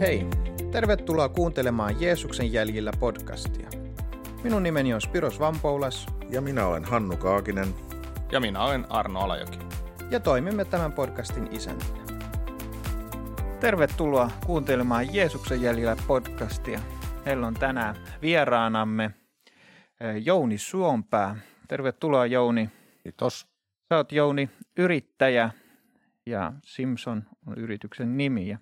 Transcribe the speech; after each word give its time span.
Hei, 0.00 0.26
tervetuloa 0.72 1.28
kuuntelemaan 1.28 2.00
Jeesuksen 2.00 2.52
jäljillä 2.52 2.92
podcastia. 3.00 3.68
Minun 4.44 4.62
nimeni 4.62 4.94
on 4.94 5.00
Spiros 5.00 5.40
Vampoulas. 5.40 6.06
Ja 6.30 6.40
minä 6.40 6.66
olen 6.66 6.84
Hannu 6.84 7.16
Kaakinen. 7.16 7.74
Ja 8.32 8.40
minä 8.40 8.64
olen 8.64 8.86
Arno 8.92 9.20
Alajoki. 9.20 9.58
Ja 10.10 10.20
toimimme 10.20 10.64
tämän 10.64 10.92
podcastin 10.92 11.48
isäntinä. 11.52 12.04
Tervetuloa 13.60 14.30
kuuntelemaan 14.46 15.14
Jeesuksen 15.14 15.62
jäljillä 15.62 15.96
podcastia. 16.06 16.80
Meillä 17.24 17.46
on 17.46 17.54
tänään 17.54 17.96
vieraanamme 18.22 19.04
eh, 20.00 20.22
Jouni 20.24 20.58
Suompää. 20.58 21.36
Tervetuloa 21.68 22.26
Jouni. 22.26 22.70
Kiitos. 23.02 23.46
Sä 23.88 23.96
oot 23.96 24.12
Jouni 24.12 24.50
yrittäjä 24.76 25.50
ja 26.26 26.52
Simpson 26.64 27.24
on 27.46 27.58
yrityksen 27.58 28.16
nimi 28.16 28.48
ja 28.48 28.58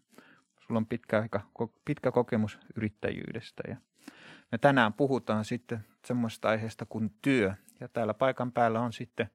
sulla 0.66 0.78
on 0.78 0.86
pitkä, 0.86 1.20
aika, 1.20 1.40
pitkä 1.84 2.12
kokemus 2.12 2.58
yrittäjyydestä 2.76 3.62
ja 3.68 3.76
me 4.52 4.58
tänään 4.58 4.92
puhutaan 4.92 5.44
sitten 5.44 5.84
semmoista 6.04 6.48
aiheesta 6.48 6.86
kuin 6.86 7.14
työ 7.22 7.54
ja 7.80 7.88
täällä 7.88 8.14
paikan 8.14 8.52
päällä 8.52 8.80
on 8.80 8.92
sitten 8.92 9.30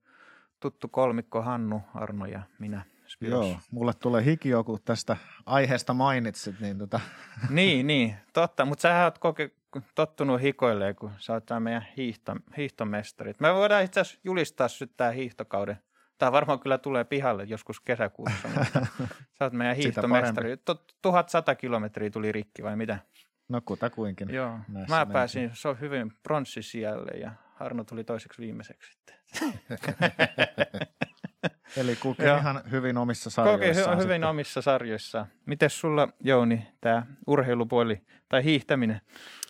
tuttu 0.60 0.88
kolmikko 0.88 1.42
Hannu, 1.42 1.82
Arno 1.94 2.26
ja 2.26 2.42
minä 2.60 2.86
Spiros. 3.08 3.48
Joo, 3.48 3.60
mulle 3.72 3.94
tulee 3.94 4.26
hiki 4.26 4.50
joku 4.50 4.80
tästä 4.86 5.18
aiheesta 5.46 5.94
mainitsit. 5.94 6.60
Niin, 6.60 6.78
tota. 6.78 7.00
niin, 7.50 7.88
niin, 7.88 8.16
totta, 8.34 8.66
mutta 8.66 8.82
sä 8.82 9.04
oot 9.04 9.18
koke, 9.18 9.52
tottunut 9.96 10.42
hikoilleen, 10.42 10.96
kun 10.96 11.12
sä 11.18 11.34
oot 11.34 11.44
meidän 11.60 11.88
hiihto, 11.98 12.36
hiihtomestarit. 12.58 13.40
Me 13.40 13.54
voidaan 13.54 13.84
itse 13.84 14.00
asiassa 14.00 14.20
julistaa 14.24 14.68
nyt 14.80 14.92
tämä 14.98 15.12
hiihtokauden. 15.12 15.78
Tämä 16.22 16.32
varmaan 16.32 16.60
kyllä 16.60 16.78
tulee 16.78 17.04
pihalle 17.04 17.44
joskus 17.44 17.80
kesäkuussa, 17.80 18.48
sä 19.40 19.46
oot 19.46 19.54
meidän 19.54 19.76
hiihtomestari. 19.76 20.58
1100 21.02 21.56
kilometriä 21.56 22.10
tuli 22.10 22.32
rikki 22.32 22.64
vai 22.64 22.76
mitä? 22.76 23.00
No 23.50 23.62
kutakuinkin. 23.66 24.34
Joo, 24.34 24.60
mä 24.90 25.06
pääsin, 25.06 25.52
se 25.54 25.68
on 25.68 25.80
hyvin 25.80 26.12
pronssisijalle 26.24 27.12
ja 27.12 27.32
Arno 27.60 27.84
tuli 27.84 28.04
toiseksi 28.04 28.42
viimeiseksi 28.42 28.92
sitten. 28.92 29.16
Eli 31.78 31.96
kulki 31.96 32.24
ihan 32.24 32.62
hyvin 32.72 32.98
omissa 32.98 33.30
sarjoissaan. 33.30 33.86
Kulki 33.86 34.02
hy- 34.02 34.04
hyvin 34.04 34.24
omissa 34.24 34.62
sarjoissa. 34.62 35.26
Miten 35.46 35.70
sulla, 35.70 36.08
Jouni, 36.20 36.68
tämä 36.82 37.06
urheilupuoli 37.28 38.02
tai 38.30 38.44
hiihtäminen? 38.44 39.02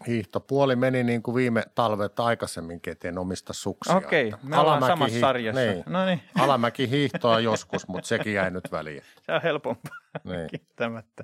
Hiihtopuoli 0.08 0.76
meni 0.76 1.04
niin 1.04 1.24
kuin 1.24 1.36
viime 1.36 1.64
talvet 1.76 2.20
aikaisemmin 2.20 2.82
keteen 2.82 3.18
omista 3.18 3.54
suksia. 3.54 3.96
Okei, 3.96 4.34
me 4.44 4.58
ollaan 4.58 4.82
samassa 4.82 5.14
hi- 5.16 5.20
sarjassa. 5.20 5.62
Niin. 5.62 5.84
No 5.86 6.06
niin. 6.06 6.22
Alamäki 6.44 6.90
hiihtoa 6.90 7.40
joskus, 7.40 7.88
mutta 7.88 8.08
sekin 8.08 8.34
jäi 8.34 8.52
nyt 8.52 8.72
väliin. 8.72 9.02
Se 9.26 9.34
on 9.34 9.42
helpompaa, 9.42 9.98
niin. 10.24 10.50
kiittämättä. 10.50 11.24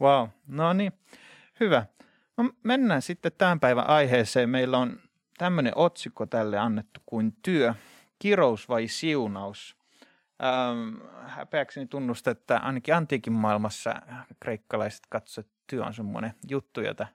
Wow, 0.00 0.28
no 0.46 0.72
niin, 0.72 0.92
hyvä. 1.60 1.86
No 2.36 2.50
mennään 2.62 3.02
sitten 3.02 3.32
tämän 3.38 3.60
päivän 3.60 3.86
aiheeseen. 3.86 4.50
Meillä 4.50 4.78
on 4.78 5.00
tämmöinen 5.38 5.72
otsikko 5.76 6.26
tälle 6.26 6.58
annettu 6.58 7.00
kuin 7.06 7.36
työ, 7.42 7.74
kirous 8.18 8.68
vai 8.68 8.88
siunaus– 8.88 9.76
Ähm, 10.42 10.96
häpeäkseni 11.26 11.86
tunnusta, 11.86 12.30
että 12.30 12.58
ainakin 12.58 12.94
antiikin 12.94 13.32
maailmassa 13.32 13.94
kreikkalaiset 14.40 15.02
katsoivat, 15.08 15.46
että 15.46 15.64
työ 15.66 15.84
on 15.84 15.94
semmoinen 15.94 16.34
juttu, 16.48 16.80
jota 16.80 17.06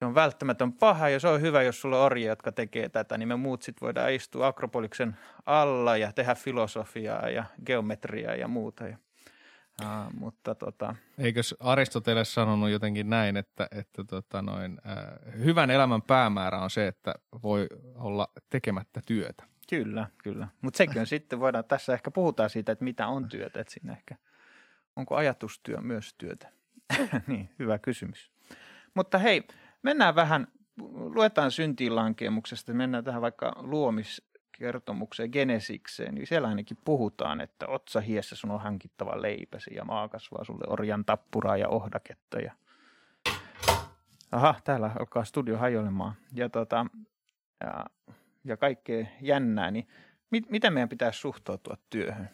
se 0.00 0.06
on 0.06 0.14
välttämätön 0.14 0.72
paha 0.72 1.08
ja 1.08 1.20
se 1.20 1.28
on 1.28 1.40
hyvä, 1.40 1.62
jos 1.62 1.80
sulla 1.80 1.98
on 1.98 2.04
orjia, 2.04 2.28
jotka 2.28 2.52
tekee 2.52 2.88
tätä, 2.88 3.18
niin 3.18 3.28
me 3.28 3.36
muut 3.36 3.62
sitten 3.62 3.86
voidaan 3.86 4.12
istua 4.12 4.46
Akropoliksen 4.46 5.16
alla 5.46 5.96
ja 5.96 6.12
tehdä 6.12 6.34
filosofiaa 6.34 7.28
ja 7.28 7.44
geometriaa 7.66 8.34
ja 8.34 8.48
muuta. 8.48 8.88
Ja, 8.88 8.96
uh, 9.82 10.12
mutta 10.12 10.54
tota... 10.54 10.94
Eikös 11.18 11.54
Aristoteles 11.60 12.34
sanonut 12.34 12.70
jotenkin 12.70 13.10
näin, 13.10 13.36
että, 13.36 13.68
että 13.70 14.04
tota 14.04 14.42
noin, 14.42 14.78
äh, 14.88 14.96
hyvän 15.44 15.70
elämän 15.70 16.02
päämäärä 16.02 16.58
on 16.58 16.70
se, 16.70 16.86
että 16.86 17.14
voi 17.42 17.66
olla 17.94 18.28
tekemättä 18.50 19.00
työtä. 19.06 19.49
Kyllä, 19.70 20.06
kyllä. 20.18 20.48
Mutta 20.60 20.78
sekin 20.78 21.06
sitten, 21.14 21.40
voidaan 21.40 21.64
tässä 21.64 21.92
ehkä 21.92 22.10
puhutaan 22.10 22.50
siitä, 22.50 22.72
että 22.72 22.84
mitä 22.84 23.06
on 23.06 23.28
työtä, 23.28 23.60
että 23.60 23.72
siinä 23.72 23.92
ehkä, 23.92 24.16
onko 24.96 25.16
ajatustyö 25.16 25.80
myös 25.80 26.14
työtä? 26.14 26.48
niin, 27.26 27.50
hyvä 27.58 27.78
kysymys. 27.78 28.30
Mutta 28.94 29.18
hei, 29.18 29.42
mennään 29.82 30.14
vähän, 30.14 30.48
luetaan 31.14 31.50
syntiin 31.50 31.96
lankemuksesta, 31.96 32.74
mennään 32.74 33.04
tähän 33.04 33.22
vaikka 33.22 33.52
luomiskertomukseen, 33.56 35.30
genesikseen, 35.30 36.14
niin 36.14 36.26
siellä 36.26 36.48
ainakin 36.48 36.78
puhutaan, 36.84 37.40
että 37.40 37.66
otsa 37.66 38.00
hiessä 38.00 38.36
sun 38.36 38.50
on 38.50 38.60
hankittava 38.60 39.22
leipäsi 39.22 39.74
ja 39.74 39.84
maa 39.84 40.08
kasvaa 40.08 40.44
sulle 40.44 40.64
orjan 40.68 41.04
tappuraa 41.04 41.56
ja 41.56 41.68
ohdaketta 41.68 42.38
ja 42.38 42.52
Aha, 44.32 44.54
täällä 44.64 44.90
alkaa 44.98 45.24
studio 45.24 45.58
hajoilemaan. 45.58 46.14
Ja, 46.34 46.48
tota, 46.48 46.86
ja 47.60 47.84
ja 48.44 48.56
kaikkea 48.56 49.06
jännää, 49.20 49.70
niin 49.70 49.88
mit, 50.30 50.50
miten 50.50 50.72
meidän 50.72 50.88
pitäisi 50.88 51.18
suhtautua 51.18 51.76
työhön? 51.90 52.30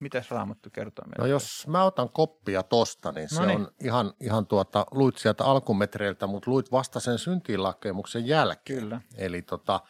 Mitäs 0.00 0.30
Raamattu 0.30 0.70
kertoo 0.70 1.04
meille? 1.04 1.18
No 1.18 1.26
jos 1.26 1.66
mä 1.66 1.84
otan 1.84 2.10
koppia 2.10 2.62
tosta, 2.62 3.12
niin 3.12 3.28
se 3.28 3.40
no 3.40 3.46
niin. 3.46 3.60
on 3.60 3.68
ihan, 3.80 4.12
ihan 4.20 4.46
tuota, 4.46 4.86
luit 4.90 5.16
sieltä 5.16 5.44
alkumetreiltä, 5.44 6.26
mutta 6.26 6.50
luit 6.50 6.72
vasta 6.72 7.00
sen 7.00 7.18
syntiinlakemuksen 7.18 8.26
jälkeen. 8.26 8.80
Kyllä. 8.80 9.00
Eli 9.16 9.42
tota, 9.42 9.80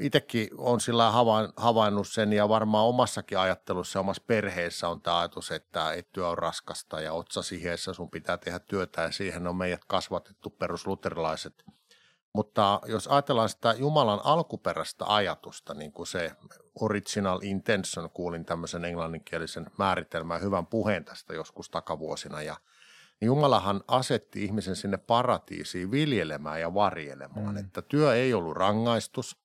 itsekin 0.00 0.48
on 0.58 0.80
sillä 0.80 1.12
havainnut 1.56 2.08
sen 2.08 2.32
ja 2.32 2.48
varmaan 2.48 2.86
omassakin 2.86 3.38
ajattelussa 3.38 4.00
omassa 4.00 4.22
perheessä 4.26 4.88
on 4.88 5.00
tämä 5.00 5.18
ajatus, 5.18 5.50
että, 5.50 5.92
että 5.92 6.12
työ 6.12 6.28
on 6.28 6.38
raskasta 6.38 7.00
ja 7.00 7.12
otsasiheessä 7.12 7.92
sun 7.92 8.10
pitää 8.10 8.38
tehdä 8.38 8.58
työtä 8.58 9.02
ja 9.02 9.12
siihen 9.12 9.46
on 9.46 9.56
meidät 9.56 9.84
kasvatettu 9.86 10.50
perusluterilaiset– 10.50 11.64
mutta 12.36 12.80
jos 12.86 13.08
ajatellaan 13.08 13.48
sitä 13.48 13.74
Jumalan 13.78 14.20
alkuperäistä 14.24 15.04
ajatusta, 15.08 15.74
niin 15.74 15.92
kuin 15.92 16.06
se 16.06 16.32
original 16.80 17.38
intention, 17.42 18.10
kuulin 18.10 18.44
tämmöisen 18.44 18.84
englanninkielisen 18.84 19.66
määritelmän 19.78 20.40
hyvän 20.40 20.66
puheen 20.66 21.04
tästä 21.04 21.34
joskus 21.34 21.70
takavuosina, 21.70 22.42
ja 22.42 22.56
niin 23.20 23.26
Jumalahan 23.26 23.80
asetti 23.88 24.44
ihmisen 24.44 24.76
sinne 24.76 24.96
paratiisiin 24.96 25.90
viljelemään 25.90 26.60
ja 26.60 26.74
varjelemaan, 26.74 27.54
mm. 27.54 27.56
että 27.56 27.82
työ 27.82 28.14
ei 28.14 28.34
ollut 28.34 28.56
rangaistus, 28.56 29.36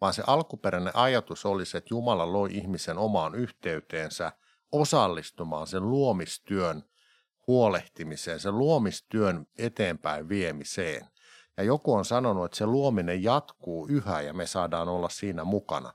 vaan 0.00 0.14
se 0.14 0.22
alkuperäinen 0.26 0.96
ajatus 0.96 1.46
oli 1.46 1.66
se, 1.66 1.78
että 1.78 1.94
Jumala 1.94 2.32
loi 2.32 2.48
ihmisen 2.52 2.98
omaan 2.98 3.34
yhteyteensä 3.34 4.32
osallistumaan 4.72 5.66
sen 5.66 5.90
luomistyön 5.90 6.84
huolehtimiseen, 7.46 8.40
sen 8.40 8.58
luomistyön 8.58 9.46
eteenpäin 9.58 10.28
viemiseen. 10.28 11.06
Ja 11.56 11.64
joku 11.64 11.94
on 11.94 12.04
sanonut, 12.04 12.44
että 12.44 12.56
se 12.56 12.66
luominen 12.66 13.22
jatkuu 13.22 13.86
yhä 13.86 14.20
ja 14.20 14.34
me 14.34 14.46
saadaan 14.46 14.88
olla 14.88 15.08
siinä 15.08 15.44
mukana. 15.44 15.92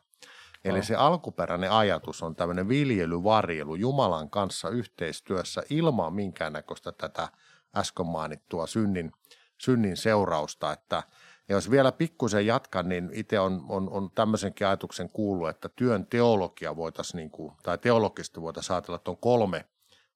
Eli 0.65 0.83
se 0.83 0.95
alkuperäinen 0.95 1.71
ajatus 1.71 2.23
on 2.23 2.35
tämmöinen 2.35 2.69
viljelyvarjelu 2.69 3.75
Jumalan 3.75 4.29
kanssa 4.29 4.69
yhteistyössä 4.69 5.63
ilman 5.69 6.13
minkäännäköistä 6.13 6.91
tätä 6.91 7.29
äsken 7.75 8.05
mainittua 8.05 8.67
synnin, 8.67 9.11
synnin 9.57 9.97
seurausta. 9.97 10.71
Että, 10.71 11.03
ja 11.49 11.55
jos 11.55 11.71
vielä 11.71 11.91
pikkusen 11.91 12.45
jatkan, 12.45 12.89
niin 12.89 13.09
itse 13.13 13.39
on, 13.39 13.65
on, 13.69 13.89
on 13.89 14.11
tämmöisenkin 14.15 14.67
ajatuksen 14.67 15.09
kuullut, 15.09 15.49
että 15.49 15.69
työn 15.69 16.05
teologia 16.05 16.75
voitaisiin, 16.75 17.17
niin 17.17 17.31
kuin, 17.31 17.53
tai 17.63 17.77
teologisesti 17.77 18.41
voitaisiin 18.41 18.73
ajatella, 18.73 18.95
että 18.95 19.11
on 19.11 19.17
kolme 19.17 19.65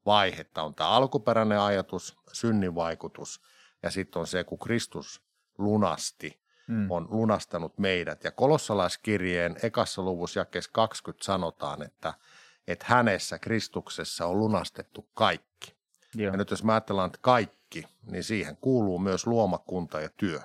vaihetta. 0.05 0.63
On 0.63 0.75
tämä 0.75 0.89
alkuperäinen 0.89 1.59
ajatus, 1.59 2.17
synnin 2.31 2.75
vaikutus 2.75 3.41
ja 3.83 3.91
sitten 3.91 4.19
on 4.19 4.27
se, 4.27 4.43
kun 4.43 4.59
Kristus 4.59 5.21
lunasti, 5.57 6.41
mm. 6.67 6.91
on 6.91 7.07
lunastanut 7.09 7.77
meidät. 7.77 8.23
Ja 8.23 8.31
kolossalaiskirjeen 8.31 9.55
ekassa 9.63 10.01
luvussa 10.01 10.39
jakeessa 10.39 10.71
20 10.73 11.25
sanotaan, 11.25 11.83
että, 11.83 12.13
että 12.67 12.85
hänessä, 12.87 13.39
Kristuksessa 13.39 14.25
on 14.25 14.39
lunastettu 14.39 15.09
kaikki. 15.13 15.75
Joo. 16.15 16.31
Ja 16.31 16.38
nyt 16.38 16.51
jos 16.51 16.63
mä 16.63 16.71
ajatellaan, 16.71 17.07
että 17.07 17.19
kaikki, 17.21 17.83
niin 18.11 18.23
siihen 18.23 18.57
kuuluu 18.57 19.00
myös 19.00 19.27
luomakunta 19.27 20.01
ja 20.01 20.09
työ. 20.17 20.39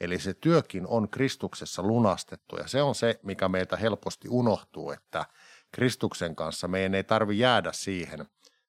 Eli 0.00 0.18
se 0.18 0.34
työkin 0.34 0.86
on 0.86 1.08
Kristuksessa 1.08 1.82
lunastettu 1.82 2.56
ja 2.56 2.68
se 2.68 2.82
on 2.82 2.94
se, 2.94 3.20
mikä 3.22 3.48
meiltä 3.48 3.76
helposti 3.76 4.28
unohtuu, 4.30 4.90
että 4.90 5.26
Kristuksen 5.72 6.36
kanssa 6.36 6.68
meidän 6.68 6.94
ei 6.94 7.04
tarvi 7.04 7.38
jäädä 7.38 7.72
siihen, 7.72 8.26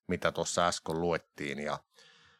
mitä 0.07 0.31
tuossa 0.31 0.67
äsken 0.67 1.01
luettiin 1.01 1.59
ja 1.59 1.79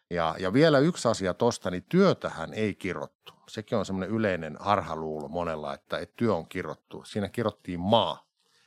ja, 0.10 0.36
ja 0.40 0.54
vielä 0.54 0.80
yksi 0.80 1.08
asia 1.08 1.34
tuosta, 1.34 1.72
niin 1.72 1.86
työtähän 1.90 2.54
ei 2.54 2.76
kirottu. 2.76 3.34
Sekin 3.48 3.78
on 3.78 3.86
semmoinen 3.86 4.16
yleinen 4.16 4.58
harhaluulo 4.60 5.28
monella, 5.28 5.74
että, 5.74 5.98
että 5.98 6.14
työ 6.18 6.36
on 6.36 6.48
kirottu. 6.48 7.04
Siinä 7.06 7.30
kirottiin 7.30 7.80
maa. 7.80 8.26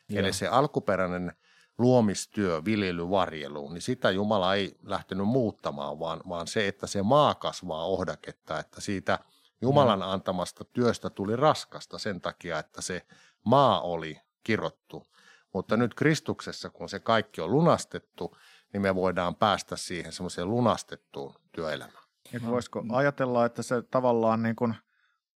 Joo. 0.09 0.21
Eli 0.21 0.33
se 0.33 0.49
alkuperäinen 0.49 1.33
luomistyö, 1.79 2.65
viljely, 2.65 3.11
varjelu, 3.11 3.69
niin 3.69 3.83
sitä 3.83 4.11
Jumala 4.11 4.55
ei 4.55 4.77
lähtenyt 4.83 5.27
muuttamaan, 5.27 5.99
vaan, 5.99 6.21
vaan 6.29 6.47
se, 6.47 6.69
että 6.69 6.87
se 6.87 7.03
maa 7.03 7.35
kasvaa 7.35 7.85
ohdaketta, 7.85 8.59
että 8.59 8.81
siitä 8.81 9.19
Jumalan 9.61 10.03
antamasta 10.03 10.65
työstä 10.65 11.11
tuli 11.11 11.37
raskasta 11.37 11.99
sen 11.99 12.21
takia, 12.21 12.59
että 12.59 12.83
se 12.83 13.07
maa 13.45 13.81
oli 13.81 14.21
kirottu. 14.45 15.07
Mutta 15.55 15.77
nyt 15.77 15.95
Kristuksessa, 15.95 16.71
kun 16.71 16.89
se 16.89 17.01
kaikki 17.01 17.41
on 17.41 17.53
lunastettu, 17.53 18.37
niin 18.73 18.83
me 18.83 18.95
voidaan 18.95 19.35
päästä 19.35 19.77
siihen 19.77 20.13
semmoiseen 20.13 20.51
lunastettuun 20.51 21.35
työelämään. 21.53 22.08
Et 22.33 22.47
voisiko 22.47 22.85
ajatella, 22.93 23.45
että 23.45 23.63
se 23.63 23.83
tavallaan 23.83 24.43
niin 24.43 24.57
kuin 24.57 24.75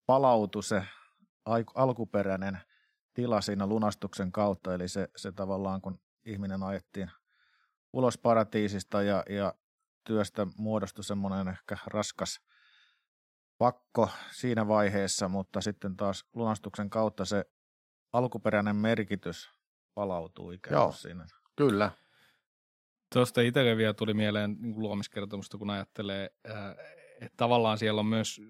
palautui 0.07 0.63
se 0.63 0.85
alkuperäinen 1.75 2.59
tila 3.15 3.41
siinä 3.41 3.67
lunastuksen 3.67 4.33
kautta, 4.33 4.75
eli 4.75 4.89
se, 4.89 5.09
se 5.17 5.33
tavallaan 5.33 5.81
kun 5.81 6.01
ihminen 6.25 6.63
ajettiin 6.63 7.11
ulos 7.93 8.19
paratiisista 8.19 9.03
ja, 9.03 9.25
ja 9.29 9.55
työstä 10.05 10.47
muodostui 10.57 11.05
semmoinen 11.05 11.49
ehkä 11.49 11.77
raskas 11.87 12.41
pakko 13.59 14.09
siinä 14.31 14.69
vaiheessa, 14.69 15.29
mutta 15.29 15.61
sitten 15.61 15.97
taas 15.97 16.25
lunastuksen 16.35 16.91
kautta 16.91 17.25
se 17.25 17.45
alkuperäinen 18.13 18.77
merkitys 18.77 19.51
palautuu 19.95 20.51
ikään 20.51 20.75
kuin 20.75 20.83
Joo. 20.83 20.93
siinä. 20.93 21.27
Kyllä. 21.57 21.91
Tuosta 23.13 23.41
itselle 23.41 23.77
vielä 23.77 23.95
tuli 23.95 24.15
mieleen 24.15 24.57
niin 24.61 24.75
kuin 24.75 24.83
luomiskertomusta, 24.83 25.59
kun 25.59 25.71
ajattelee, 25.71 26.31
ää, 26.45 26.75
että 27.21 27.37
tavallaan 27.37 27.79
siellä 27.79 28.01
on 28.01 28.07
myös, 28.07 28.41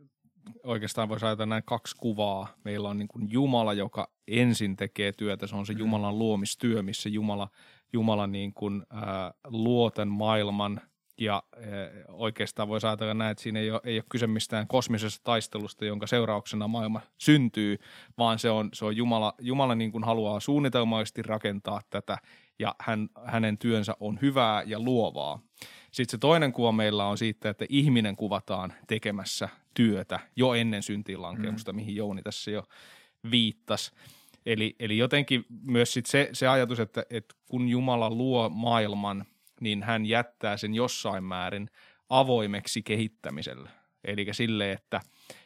oikeastaan 0.64 1.08
voisi 1.08 1.26
ajatella 1.26 1.46
näin 1.46 1.62
kaksi 1.66 1.96
kuvaa. 1.96 2.54
Meillä 2.64 2.88
on 2.88 2.98
niin 2.98 3.08
kuin 3.08 3.32
Jumala, 3.32 3.72
joka 3.72 4.10
ensin 4.28 4.76
tekee 4.76 5.12
työtä, 5.12 5.46
se 5.46 5.56
on 5.56 5.66
se 5.66 5.72
Jumalan 5.72 6.18
luomistyö, 6.18 6.82
missä 6.82 7.08
Jumala, 7.08 7.48
Jumala 7.92 8.26
niin 8.26 8.54
kuin, 8.54 8.82
ää, 8.90 9.34
luo 9.46 9.90
tämän 9.90 10.08
maailman. 10.08 10.80
Ja 11.18 11.42
ää, 11.56 11.62
oikeastaan 12.08 12.68
voisi 12.68 12.86
ajatella 12.86 13.14
näin, 13.14 13.30
että 13.30 13.42
siinä 13.42 13.60
ei 13.60 13.70
ole, 13.70 13.80
ei 13.84 13.96
ole 13.96 14.04
kyse 14.08 14.26
mistään 14.26 14.66
kosmisesta 14.66 15.20
taistelusta, 15.24 15.84
jonka 15.84 16.06
seurauksena 16.06 16.68
maailma 16.68 17.00
syntyy, 17.18 17.76
vaan 18.18 18.38
se 18.38 18.50
on, 18.50 18.68
se 18.72 18.84
on 18.84 18.96
Jumala, 18.96 19.34
Jumala 19.38 19.74
niin 19.74 19.92
kuin 19.92 20.04
haluaa 20.04 20.40
suunnitelmallisesti 20.40 21.22
rakentaa 21.22 21.80
tätä 21.90 22.18
ja 22.58 22.74
hän, 22.80 23.08
hänen 23.24 23.58
työnsä 23.58 23.96
on 24.00 24.18
hyvää 24.22 24.62
ja 24.62 24.80
luovaa. 24.80 25.40
Sitten 25.90 26.10
se 26.10 26.18
toinen 26.18 26.52
kuva 26.52 26.72
meillä 26.72 27.04
on 27.04 27.18
siitä, 27.18 27.50
että 27.50 27.66
ihminen 27.68 28.16
kuvataan 28.16 28.72
tekemässä 28.86 29.48
työtä 29.74 30.20
jo 30.36 30.54
ennen 30.54 30.82
syntiin 30.82 31.22
lankemusta, 31.22 31.72
mm. 31.72 31.76
mihin 31.76 31.96
Jouni 31.96 32.22
tässä 32.22 32.50
jo 32.50 32.62
viittasi. 33.30 33.92
Eli, 34.46 34.76
eli 34.78 34.98
jotenkin 34.98 35.44
myös 35.62 35.92
sit 35.92 36.06
se, 36.06 36.28
se 36.32 36.48
ajatus, 36.48 36.80
että, 36.80 37.04
että 37.10 37.34
kun 37.50 37.68
Jumala 37.68 38.10
luo 38.10 38.48
maailman, 38.48 39.24
niin 39.60 39.82
hän 39.82 40.06
jättää 40.06 40.56
sen 40.56 40.74
jossain 40.74 41.24
määrin 41.24 41.70
avoimeksi 42.08 42.82
kehittämiselle. 42.82 43.70
Eli 44.04 44.26
sille, 44.32 44.72
että 44.72 45.00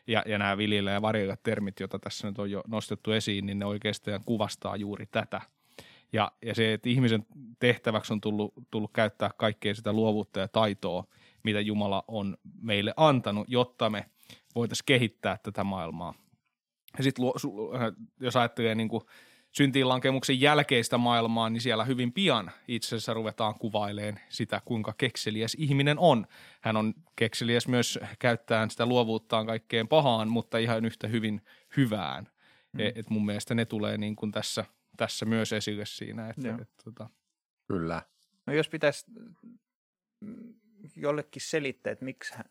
ja, 0.07 0.23
ja 0.27 0.39
nämä 0.39 0.59
viljellä 0.59 0.91
ja 0.91 1.01
termit, 1.43 1.81
joita 1.81 1.99
tässä 1.99 2.29
nyt 2.29 2.39
on 2.39 2.51
jo 2.51 2.63
nostettu 2.67 3.13
esiin, 3.13 3.47
niin 3.47 3.59
ne 3.59 3.67
oikeastaan 3.67 4.25
kuvastaa 4.25 4.77
juuri 4.77 5.07
tätä. 5.07 5.41
Ja, 6.13 6.33
ja 6.43 6.55
se, 6.55 6.73
että 6.73 6.89
ihmisen 6.89 7.27
tehtäväksi 7.59 8.13
on 8.13 8.21
tullut, 8.21 8.55
tullut 8.71 8.93
käyttää 8.93 9.31
kaikkea 9.37 9.75
sitä 9.75 9.93
luovuutta 9.93 10.41
ja 10.41 10.49
taitoa, 10.49 11.05
mitä 11.43 11.61
Jumala 11.61 12.05
on 12.09 12.37
meille 12.63 12.95
antanut, 12.97 13.47
jotta 13.49 13.91
me 13.91 14.05
voitaisiin 14.55 14.87
kehittää 14.87 15.39
tätä 15.43 15.65
maailmaa. 15.65 16.15
Ja 16.99 17.03
sitten 17.05 17.25
jos 18.21 18.37
ajattelee 18.37 18.75
niin 18.75 18.89
kuin 18.89 19.03
syntiinlankemuksen 19.53 20.41
jälkeistä 20.41 20.99
maailmaa, 20.99 21.51
niin 21.51 21.61
siellä 21.61 21.85
hyvin 21.85 22.13
pian 22.13 22.51
itse 22.69 22.87
asiassa 22.87 23.15
ruvetaan 23.15 23.55
kuvaileen 23.59 24.21
sitä, 24.29 24.61
kuinka 24.65 24.95
kekseliäs 24.99 25.57
ihminen 25.59 25.99
on. 25.99 26.27
Hän 26.61 26.77
on 26.77 26.95
kekseliäs 27.17 27.69
myös 27.69 27.99
käyttäen 28.19 28.71
sitä 28.71 28.87
luovuuttaan 28.87 29.47
kaikkeen 29.47 29.89
pahaan, 29.89 30.29
mutta 30.29 30.59
ihan 30.59 30.85
yhtä 30.85 31.09
hyvin 31.09 31.43
hyvään. 31.77 32.29
Mm. 32.73 32.81
Et, 32.81 32.99
et 32.99 33.11
mun 33.11 33.27
mielestä 33.27 33.55
ne 33.55 33.65
tulee 33.65 33.99
niin 33.99 34.17
kuin 34.17 34.33
tässä, 34.33 34.65
tässä 34.97 35.27
myös 35.27 35.53
esille 35.53 35.87
siinä. 35.87 36.31
Että, 36.31 36.49
Joo. 36.49 36.59
et, 36.63 36.71
tota, 36.85 37.11
Kyllä. 37.69 38.03
No 38.47 38.53
jos 38.53 38.69
pitäisi 38.69 39.07
mm, 40.21 40.55
jollekin 40.97 41.43
selittää, 41.43 41.93
että 41.93 42.05
miksi 42.05 42.35
hän, 42.35 42.47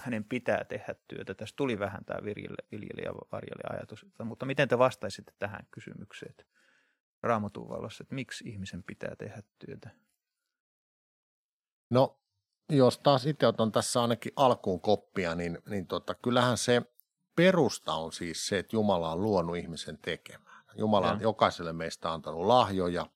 hänen 0.00 0.24
pitää 0.24 0.64
tehdä 0.64 0.94
työtä. 1.08 1.34
Tässä 1.34 1.56
tuli 1.56 1.78
vähän 1.78 2.04
tämä 2.04 2.24
viljelijä, 2.24 2.66
viljelijä 2.72 3.10
varjelija 3.32 3.70
ajatus, 3.70 4.06
mutta 4.24 4.46
miten 4.46 4.68
te 4.68 4.78
vastaisitte 4.78 5.32
tähän 5.38 5.66
kysymykseen 5.70 6.34
raamatun 7.22 7.68
valossa, 7.68 8.02
että 8.04 8.14
miksi 8.14 8.48
ihmisen 8.48 8.82
pitää 8.82 9.16
tehdä 9.16 9.42
työtä? 9.66 9.90
No, 11.90 12.20
jos 12.70 12.98
taas 12.98 13.26
itse 13.26 13.46
otan 13.46 13.72
tässä 13.72 14.02
ainakin 14.02 14.32
alkuun 14.36 14.80
koppia, 14.80 15.34
niin, 15.34 15.58
niin 15.68 15.86
tota, 15.86 16.14
kyllähän 16.14 16.58
se 16.58 16.82
perusta 17.36 17.94
on 17.94 18.12
siis 18.12 18.46
se, 18.46 18.58
että 18.58 18.76
Jumala 18.76 19.12
on 19.12 19.22
luonut 19.22 19.56
ihmisen 19.56 19.98
tekemään. 19.98 20.51
Jumala 20.76 21.10
on 21.10 21.20
Joo. 21.20 21.30
jokaiselle 21.30 21.72
meistä 21.72 22.12
antanut 22.12 22.46
lahjoja, 22.46 23.06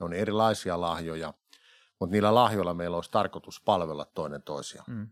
ne 0.00 0.04
on 0.04 0.12
erilaisia 0.12 0.80
lahjoja, 0.80 1.34
mutta 2.00 2.12
niillä 2.12 2.34
lahjoilla 2.34 2.74
meillä 2.74 2.96
olisi 2.96 3.10
tarkoitus 3.10 3.60
palvella 3.60 4.04
toinen 4.04 4.42
toisiaan. 4.42 4.90
Mm. 4.90 5.08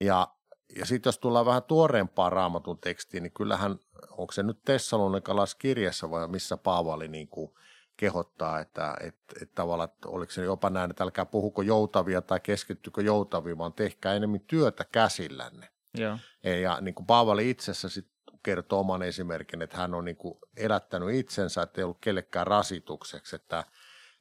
Ja, 0.00 0.28
ja 0.76 0.86
sitten 0.86 1.08
jos 1.08 1.18
tullaan 1.18 1.46
vähän 1.46 1.62
tuoreempaan 1.62 2.32
raamatun 2.32 2.78
tekstiin, 2.78 3.22
niin 3.22 3.32
kyllähän, 3.32 3.78
onko 4.10 4.32
se 4.32 4.42
nyt 4.42 4.58
Tessalonikalaiskirjassa 4.64 6.10
vai 6.10 6.28
missä 6.28 6.56
Paavali 6.56 7.08
niin 7.08 7.28
kuin 7.28 7.52
kehottaa, 7.96 8.60
että, 8.60 8.94
että, 9.00 9.34
että 9.42 9.54
tavallaan, 9.54 9.88
että 9.88 10.08
oliko 10.08 10.32
se 10.32 10.44
jopa 10.44 10.70
näin, 10.70 10.90
että 10.90 11.04
älkää 11.04 11.26
puhuko 11.26 11.62
joutavia 11.62 12.22
tai 12.22 12.40
keskittykö 12.40 13.02
joutaviin, 13.02 13.58
vaan 13.58 13.72
tehkää 13.72 14.14
enemmän 14.14 14.40
työtä 14.40 14.84
käsillänne. 14.92 15.68
Joo. 15.94 16.18
Ja 16.62 16.80
niin 16.80 16.94
kuin 16.94 17.06
Paavali 17.06 17.50
itsessä 17.50 17.88
sit 17.88 18.08
kertoo 18.48 18.80
oman 18.80 19.02
esimerkin, 19.02 19.62
että 19.62 19.76
hän 19.76 19.94
on 19.94 20.04
niin 20.04 20.16
kuin 20.16 20.38
elättänyt 20.56 21.14
itsensä, 21.14 21.62
että 21.62 21.80
ei 21.80 21.84
ollut 21.84 21.98
kellekään 22.00 22.46
rasitukseksi, 22.46 23.36
että, 23.36 23.64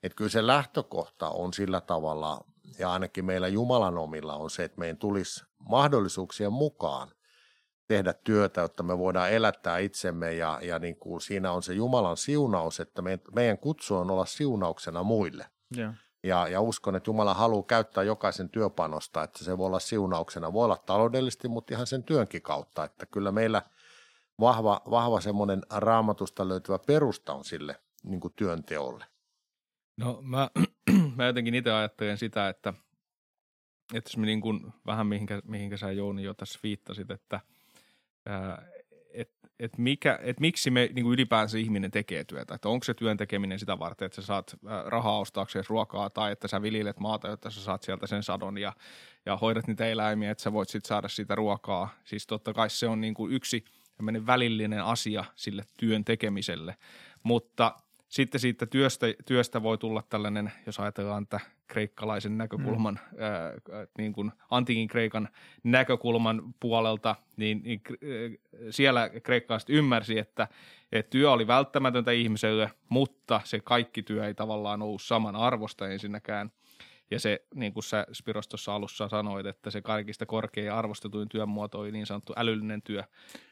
että 0.03 0.15
kyllä 0.15 0.29
se 0.29 0.47
lähtökohta 0.47 1.29
on 1.29 1.53
sillä 1.53 1.81
tavalla, 1.81 2.45
ja 2.79 2.91
ainakin 2.91 3.25
meillä 3.25 3.47
Jumalan 3.47 3.97
omilla 3.97 4.35
on 4.35 4.49
se, 4.49 4.63
että 4.63 4.79
meidän 4.79 4.97
tulisi 4.97 5.45
mahdollisuuksien 5.69 6.53
mukaan 6.53 7.11
tehdä 7.87 8.13
työtä, 8.13 8.61
jotta 8.61 8.83
me 8.83 8.97
voidaan 8.97 9.31
elättää 9.31 9.77
itsemme 9.77 10.33
ja, 10.33 10.59
ja 10.61 10.79
niin 10.79 10.95
kuin 10.95 11.21
siinä 11.21 11.51
on 11.51 11.63
se 11.63 11.73
Jumalan 11.73 12.17
siunaus, 12.17 12.79
että 12.79 13.01
meidän, 13.01 13.19
meidän 13.35 13.57
kutsu 13.57 13.95
on 13.95 14.11
olla 14.11 14.25
siunauksena 14.25 15.03
muille. 15.03 15.45
Joo. 15.75 15.93
Ja, 16.23 16.47
ja 16.47 16.61
uskon, 16.61 16.95
että 16.95 17.09
Jumala 17.09 17.33
haluaa 17.33 17.63
käyttää 17.63 18.03
jokaisen 18.03 18.49
työpanosta, 18.49 19.23
että 19.23 19.43
se 19.43 19.57
voi 19.57 19.67
olla 19.67 19.79
siunauksena. 19.79 20.53
Voi 20.53 20.65
olla 20.65 20.77
taloudellisesti, 20.85 21.47
mutta 21.47 21.73
ihan 21.73 21.87
sen 21.87 22.03
työnkin 22.03 22.41
kautta. 22.41 22.83
Että 22.83 23.05
kyllä 23.05 23.31
meillä 23.31 23.61
vahva, 24.39 24.81
vahva 24.89 25.21
semmoinen 25.21 25.61
raamatusta 25.69 26.47
löytyvä 26.47 26.79
perusta 26.79 27.33
on 27.33 27.45
sille 27.45 27.75
niin 28.03 28.19
kuin 28.19 28.33
työnteolle. 28.35 29.05
No 29.97 30.19
mä, 30.21 30.49
mä 31.15 31.25
jotenkin 31.25 31.55
itse 31.55 31.71
ajattelen 31.71 32.17
sitä, 32.17 32.49
että, 32.49 32.73
että 33.93 34.09
jos 34.09 34.17
me 34.17 34.25
niin 34.25 34.41
kuin, 34.41 34.73
vähän 34.85 35.07
mihinkä, 35.07 35.41
mihinkä 35.45 35.77
sä 35.77 35.91
Jouni 35.91 36.23
jo 36.23 36.33
tässä 36.33 36.59
viittasit, 36.63 37.11
että 37.11 37.39
ää, 38.25 38.61
et, 39.13 39.31
et 39.59 39.77
mikä, 39.77 40.19
et 40.21 40.39
miksi 40.39 40.69
me 40.69 40.89
niin 40.93 41.03
kuin 41.03 41.13
ylipäänsä 41.13 41.57
ihminen 41.57 41.91
tekee 41.91 42.23
työtä, 42.23 42.55
että 42.55 42.69
onko 42.69 42.83
se 42.83 42.93
työn 42.93 43.17
tekeminen 43.17 43.59
sitä 43.59 43.79
varten, 43.79 44.05
että 44.05 44.21
sä 44.21 44.25
saat 44.25 44.57
rahaa 44.85 45.19
ostaakseen 45.19 45.65
ruokaa 45.67 46.09
tai 46.09 46.31
että 46.31 46.47
sä 46.47 46.61
viljelet 46.61 46.99
maata, 46.99 47.27
jotta 47.27 47.49
sä 47.49 47.61
saat 47.61 47.83
sieltä 47.83 48.07
sen 48.07 48.23
sadon 48.23 48.57
ja, 48.57 48.73
ja 49.25 49.37
hoidat 49.37 49.67
niitä 49.67 49.85
eläimiä, 49.85 50.31
että 50.31 50.43
sä 50.43 50.53
voit 50.53 50.69
sitten 50.69 50.87
saada 50.87 51.07
siitä 51.07 51.35
ruokaa. 51.35 51.89
Siis 52.03 52.27
totta 52.27 52.53
kai 52.53 52.69
se 52.69 52.87
on 52.87 53.01
niin 53.01 53.13
kuin 53.13 53.33
yksi 53.33 53.65
tämmöinen 53.97 54.27
välillinen 54.27 54.83
asia 54.83 55.25
sille 55.35 55.63
työn 55.77 56.05
tekemiselle, 56.05 56.75
mutta 57.23 57.75
sitten 58.09 58.41
siitä 58.41 58.65
työstä, 58.65 59.07
työstä 59.25 59.63
voi 59.63 59.77
tulla 59.77 60.03
tällainen, 60.09 60.51
jos 60.65 60.79
ajatellaan 60.79 61.23
että 61.23 61.39
kreikkalaisen 61.67 62.37
näkökulman, 62.37 62.99
mm. 63.11 63.23
ää, 63.23 63.53
niin 63.97 64.13
kuin 64.13 64.31
antiikin 64.51 64.87
Kreikan 64.87 65.29
näkökulman 65.63 66.41
puolelta, 66.59 67.15
niin, 67.37 67.63
niin 67.63 67.81
äh, 67.91 68.39
siellä 68.69 69.09
kreikkalaiset 69.23 69.69
ymmärsi, 69.69 70.19
että, 70.19 70.47
että 70.91 71.09
työ 71.09 71.31
oli 71.31 71.47
välttämätöntä 71.47 72.11
ihmiselle, 72.11 72.71
mutta 72.89 73.41
se 73.43 73.59
kaikki 73.59 74.03
työ 74.03 74.27
ei 74.27 74.33
tavallaan 74.33 74.81
ollut 74.81 75.01
saman 75.01 75.35
arvosta 75.35 75.87
ensinnäkään. 75.87 76.51
Ja 77.11 77.19
se, 77.19 77.45
niin 77.55 77.73
kuin 77.73 77.83
sä 77.83 78.07
Spiros 78.13 78.47
tuossa 78.47 78.75
alussa 78.75 79.09
sanoit, 79.09 79.45
että 79.45 79.71
se 79.71 79.81
kaikista 79.81 80.25
korkein 80.25 80.67
ja 80.67 80.77
arvostetuin 80.77 81.29
työn 81.29 81.49
muoto 81.49 81.79
oli 81.79 81.91
niin 81.91 82.05
sanottu 82.05 82.33
älyllinen 82.35 82.81
työ. 82.81 83.03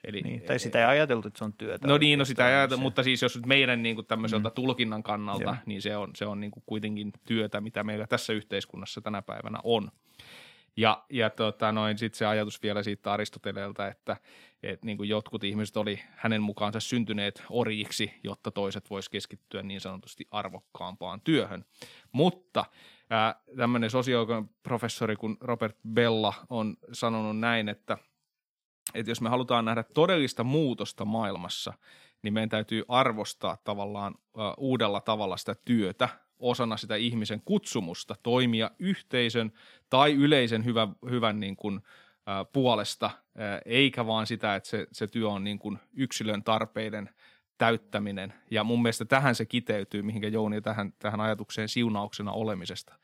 Eli, 0.04 0.22
Niin, 0.22 0.42
tai 0.42 0.60
sitä 0.60 0.80
ei 0.80 0.86
ajateltu, 0.86 1.28
että 1.28 1.38
se 1.38 1.44
on 1.46 1.54
työtä. 1.54 1.88
No 1.88 1.98
niin, 1.98 2.20
no 2.20 2.26
sitä 2.26 2.62
ei 2.62 2.70
se- 2.70 2.76
mutta 2.76 3.04
siis 3.04 3.22
jos 3.22 3.36
nyt 3.36 3.46
meidän 3.46 3.84
niin 3.84 3.96
kuin 3.96 4.08
tämmöiseltä 4.08 4.50
Mm. 4.50 4.54
tulkinnan 4.56 5.04
kannalta, 5.04 5.44
Joo. 5.44 5.56
niin 5.66 5.82
se 5.82 5.98
on, 5.98 6.12
se 6.16 6.26
on 6.26 6.40
niin 6.40 6.52
kuin 6.52 6.64
kuitenkin 6.66 7.14
työtä, 7.28 7.62
mitä 7.62 7.84
meillä 7.84 8.08
tässä 8.08 8.34
yhteiskunnassa 8.34 9.02
tänä 9.02 9.22
päivänä 9.22 9.60
on. 9.64 9.92
Ja, 10.78 11.04
ja 11.10 11.30
tota, 11.30 11.72
noin 11.72 11.98
sitten 11.98 12.18
se 12.18 12.26
ajatus 12.26 12.64
vielä 12.64 12.84
siitä 12.84 13.14
Aristoteleelta, 13.14 13.88
että 13.88 14.18
et 14.64 14.86
niin 14.86 14.98
kuin 14.98 15.10
jotkut 15.10 15.44
ihmiset 15.44 15.78
oli 15.78 16.00
hänen 16.16 16.42
mukaansa 16.42 16.80
syntyneet 16.80 17.44
orjiksi, 17.50 18.14
jotta 18.24 18.52
toiset 18.52 18.90
vois 18.90 19.10
keskittyä 19.10 19.64
niin 19.64 19.82
sanotusti 19.82 20.28
arvokkaampaan 20.32 21.22
työhön. 21.22 21.66
Mutta 22.12 22.66
tämmöinen 23.58 23.90
sosiologian 23.90 24.50
professori 24.64 25.16
kuin 25.16 25.38
Robert 25.42 25.78
Bella 25.94 26.34
on 26.50 26.78
sanonut 26.94 27.40
näin, 27.40 27.70
että, 27.70 27.98
että 28.94 29.12
jos 29.12 29.22
me 29.22 29.30
halutaan 29.30 29.66
nähdä 29.66 29.84
todellista 29.84 30.44
muutosta 30.44 31.06
maailmassa, 31.06 31.74
niin 32.24 32.34
meidän 32.34 32.50
täytyy 32.50 32.84
arvostaa 32.88 33.58
tavallaan 33.64 34.16
uudella 34.58 35.02
tavalla 35.02 35.38
sitä 35.38 35.56
työtä, 35.66 36.10
osana 36.40 36.78
sitä 36.78 36.96
ihmisen 36.96 37.42
kutsumusta 37.46 38.16
toimia 38.24 38.72
yhteisön 38.80 39.52
tai 39.90 40.14
yleisen 40.14 40.66
hyvän, 40.66 40.96
hyvän 41.10 41.40
niin 41.40 41.56
kuin, 41.56 41.82
puolesta, 42.54 43.12
eikä 43.66 44.08
vaan 44.08 44.28
sitä, 44.28 44.56
että 44.56 44.70
se, 44.70 44.88
se 44.92 45.08
työ 45.08 45.30
on 45.30 45.44
niin 45.44 45.60
kuin 45.60 45.80
yksilön 45.94 46.44
tarpeiden 46.44 47.10
täyttäminen. 47.58 48.34
Ja 48.52 48.64
mun 48.64 48.82
mielestä 48.82 49.06
tähän 49.06 49.36
se 49.36 49.46
kiteytyy, 49.46 50.02
mihinkä 50.02 50.28
Jouni 50.28 50.62
tähän, 50.62 50.94
tähän 51.00 51.22
ajatukseen 51.22 51.70
siunauksena 51.70 52.32
olemisesta. 52.32 52.96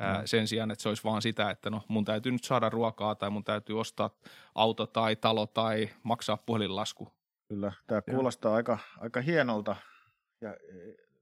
Ää, 0.00 0.26
sen 0.26 0.48
sijaan, 0.48 0.70
että 0.70 0.82
se 0.82 0.88
olisi 0.88 1.04
vaan 1.04 1.22
sitä, 1.22 1.50
että 1.50 1.70
no 1.70 1.82
mun 1.88 2.04
täytyy 2.04 2.32
nyt 2.32 2.44
saada 2.44 2.70
ruokaa 2.70 3.14
tai 3.14 3.30
mun 3.30 3.44
täytyy 3.44 3.80
ostaa 3.80 4.10
auto 4.54 4.86
tai 4.86 5.16
talo 5.16 5.46
tai 5.46 5.88
maksaa 6.02 6.36
puhelinlasku. 6.36 7.12
Kyllä, 7.48 7.72
tämä 7.86 8.02
kuulostaa 8.02 8.54
aika, 8.54 8.78
aika 8.98 9.20
hienolta 9.20 9.76
ja 10.40 10.54
e, 10.54 10.56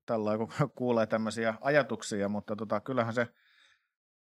tällä 0.07 0.39
kun 0.39 0.49
kuulee 0.79 1.07
tämmöisiä 1.07 1.55
ajatuksia, 1.61 2.29
mutta 2.29 2.57
tota, 2.57 2.81
kyllähän 2.81 3.15
se 3.15 3.29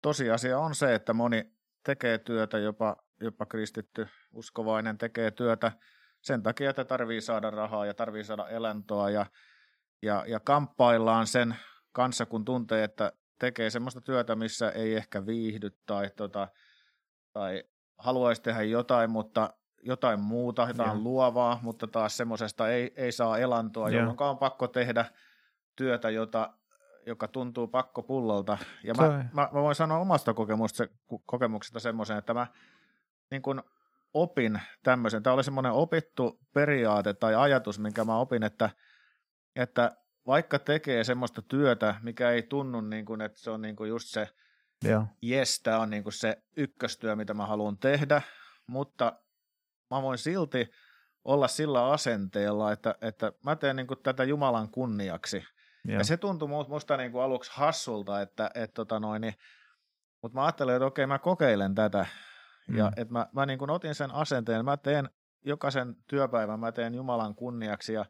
tosiasia 0.02 0.58
on 0.58 0.74
se, 0.74 0.94
että 0.94 1.12
moni 1.12 1.52
tekee 1.84 2.18
työtä, 2.18 2.58
jopa, 2.58 2.96
jopa 3.20 3.46
kristitty 3.46 4.08
uskovainen 4.32 4.98
tekee 4.98 5.30
työtä 5.30 5.72
sen 6.22 6.42
takia, 6.42 6.70
että 6.70 6.84
tarvii 6.84 7.20
saada 7.20 7.50
rahaa 7.50 7.86
ja 7.86 7.94
tarvii 7.94 8.24
saada 8.24 8.48
elantoa 8.48 9.10
ja, 9.10 9.26
ja, 10.02 10.24
ja 10.28 10.40
kamppaillaan 10.40 11.26
sen 11.26 11.56
kanssa, 11.92 12.26
kun 12.26 12.44
tuntee, 12.44 12.84
että 12.84 13.12
tekee 13.38 13.70
semmoista 13.70 14.00
työtä, 14.00 14.36
missä 14.36 14.70
ei 14.70 14.94
ehkä 14.94 15.26
viihdy 15.26 15.70
tai, 15.86 16.10
tota, 16.16 16.48
tai 17.32 17.64
haluaisi 17.98 18.42
tehdä 18.42 18.62
jotain, 18.62 19.10
mutta 19.10 19.54
jotain 19.82 20.20
muuta, 20.20 20.68
jotain 20.68 20.98
ja. 20.98 21.02
luovaa, 21.02 21.58
mutta 21.62 21.86
taas 21.86 22.16
semmoisesta 22.16 22.68
ei, 22.68 22.92
ei 22.96 23.12
saa 23.12 23.38
elantoa, 23.38 23.90
ja. 23.90 23.96
jolloin 23.96 24.16
on 24.20 24.38
pakko 24.38 24.68
tehdä 24.68 25.04
työtä, 25.76 26.10
jota, 26.10 26.52
joka 27.06 27.28
tuntuu 27.28 27.68
pakkopullolta. 27.68 28.58
Ja 28.84 28.94
mä, 28.94 29.08
mä, 29.32 29.48
mä 29.52 29.62
voin 29.62 29.74
sanoa 29.74 29.98
omasta 29.98 30.34
kokemuksesta, 30.34 30.94
kokemuksesta 31.26 31.80
semmoisen, 31.80 32.18
että 32.18 32.34
mä 32.34 32.46
niin 33.30 33.42
kun 33.42 33.62
opin 34.14 34.60
tämmöisen. 34.82 35.22
Tämä 35.22 35.34
oli 35.34 35.44
semmoinen 35.44 35.72
opittu 35.72 36.40
periaate 36.54 37.14
tai 37.14 37.34
ajatus, 37.34 37.78
minkä 37.78 38.04
mä 38.04 38.18
opin, 38.18 38.42
että, 38.42 38.70
että 39.56 39.96
vaikka 40.26 40.58
tekee 40.58 41.04
semmoista 41.04 41.42
työtä, 41.42 41.94
mikä 42.02 42.30
ei 42.30 42.42
tunnu 42.42 42.80
niin 42.80 43.04
kuin, 43.04 43.20
että 43.20 43.40
se 43.40 43.50
on 43.50 43.62
niin 43.62 43.76
kuin 43.76 43.88
just 43.88 44.08
se, 44.08 44.28
Joo. 44.84 45.06
yes, 45.28 45.60
tämä 45.62 45.78
on 45.78 45.90
niin 45.90 46.02
kuin 46.02 46.12
se 46.12 46.36
ykköstyö, 46.56 47.16
mitä 47.16 47.34
mä 47.34 47.46
haluan 47.46 47.78
tehdä, 47.78 48.22
mutta 48.66 49.12
mä 49.90 50.02
voin 50.02 50.18
silti 50.18 50.70
olla 51.24 51.48
sillä 51.48 51.90
asenteella, 51.90 52.72
että, 52.72 52.94
että 53.00 53.32
mä 53.44 53.56
teen 53.56 53.76
niin 53.76 53.86
kuin 53.86 54.02
tätä 54.02 54.24
Jumalan 54.24 54.70
kunniaksi. 54.70 55.44
Joo. 55.84 55.98
Ja 55.98 56.04
se 56.04 56.16
tuntui 56.16 56.48
musta 56.48 56.96
niin 56.96 57.12
kuin 57.12 57.22
aluksi 57.22 57.50
hassulta, 57.54 58.20
että, 58.20 58.50
että 58.54 58.74
tota 58.74 59.00
noin, 59.00 59.20
niin, 59.20 59.34
mutta 60.22 60.38
mä 60.38 60.44
ajattelin, 60.44 60.74
että 60.74 60.86
okei, 60.86 61.06
mä 61.06 61.18
kokeilen 61.18 61.74
tätä. 61.74 62.06
Mm. 62.68 62.76
Ja 62.76 62.92
että 62.96 63.12
mä, 63.12 63.26
mä 63.32 63.46
niin 63.46 63.58
kuin 63.58 63.70
otin 63.70 63.94
sen 63.94 64.10
asenteen, 64.10 64.64
mä 64.64 64.76
teen 64.76 65.10
jokaisen 65.44 65.96
työpäivän, 66.06 66.60
mä 66.60 66.72
teen 66.72 66.94
Jumalan 66.94 67.34
kunniaksi 67.34 67.92
ja 67.92 68.04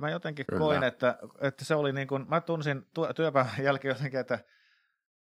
mä 0.00 0.10
jotenkin 0.10 0.46
Kyllä. 0.46 0.58
koin, 0.58 0.82
että, 0.82 1.18
että 1.40 1.64
se 1.64 1.74
oli 1.74 1.92
niin 1.92 2.08
kuin, 2.08 2.26
mä 2.28 2.40
tunsin 2.40 2.86
työpäivän 3.16 3.52
jälkeen 3.64 3.94
jotenkin, 3.94 4.20
että 4.20 4.38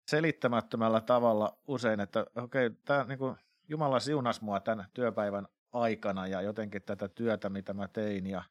selittämättömällä 0.08 1.02
tavalla 1.02 1.58
usein, 1.68 2.00
että 2.00 2.26
okei, 2.36 2.68
okay, 2.68 2.80
tämä 2.86 3.04
niin 3.04 3.20
kuin, 3.20 3.36
Jumala 3.70 4.00
siunas 4.00 4.42
mua 4.42 4.60
tämän 4.60 4.86
työpäivän 4.94 5.48
aikana 5.74 6.28
ja 6.28 6.42
jotenkin 6.42 6.82
tätä 6.82 7.08
työtä, 7.08 7.50
mitä 7.50 7.74
mä 7.74 7.88
tein 7.88 8.28
ja, 8.28 8.44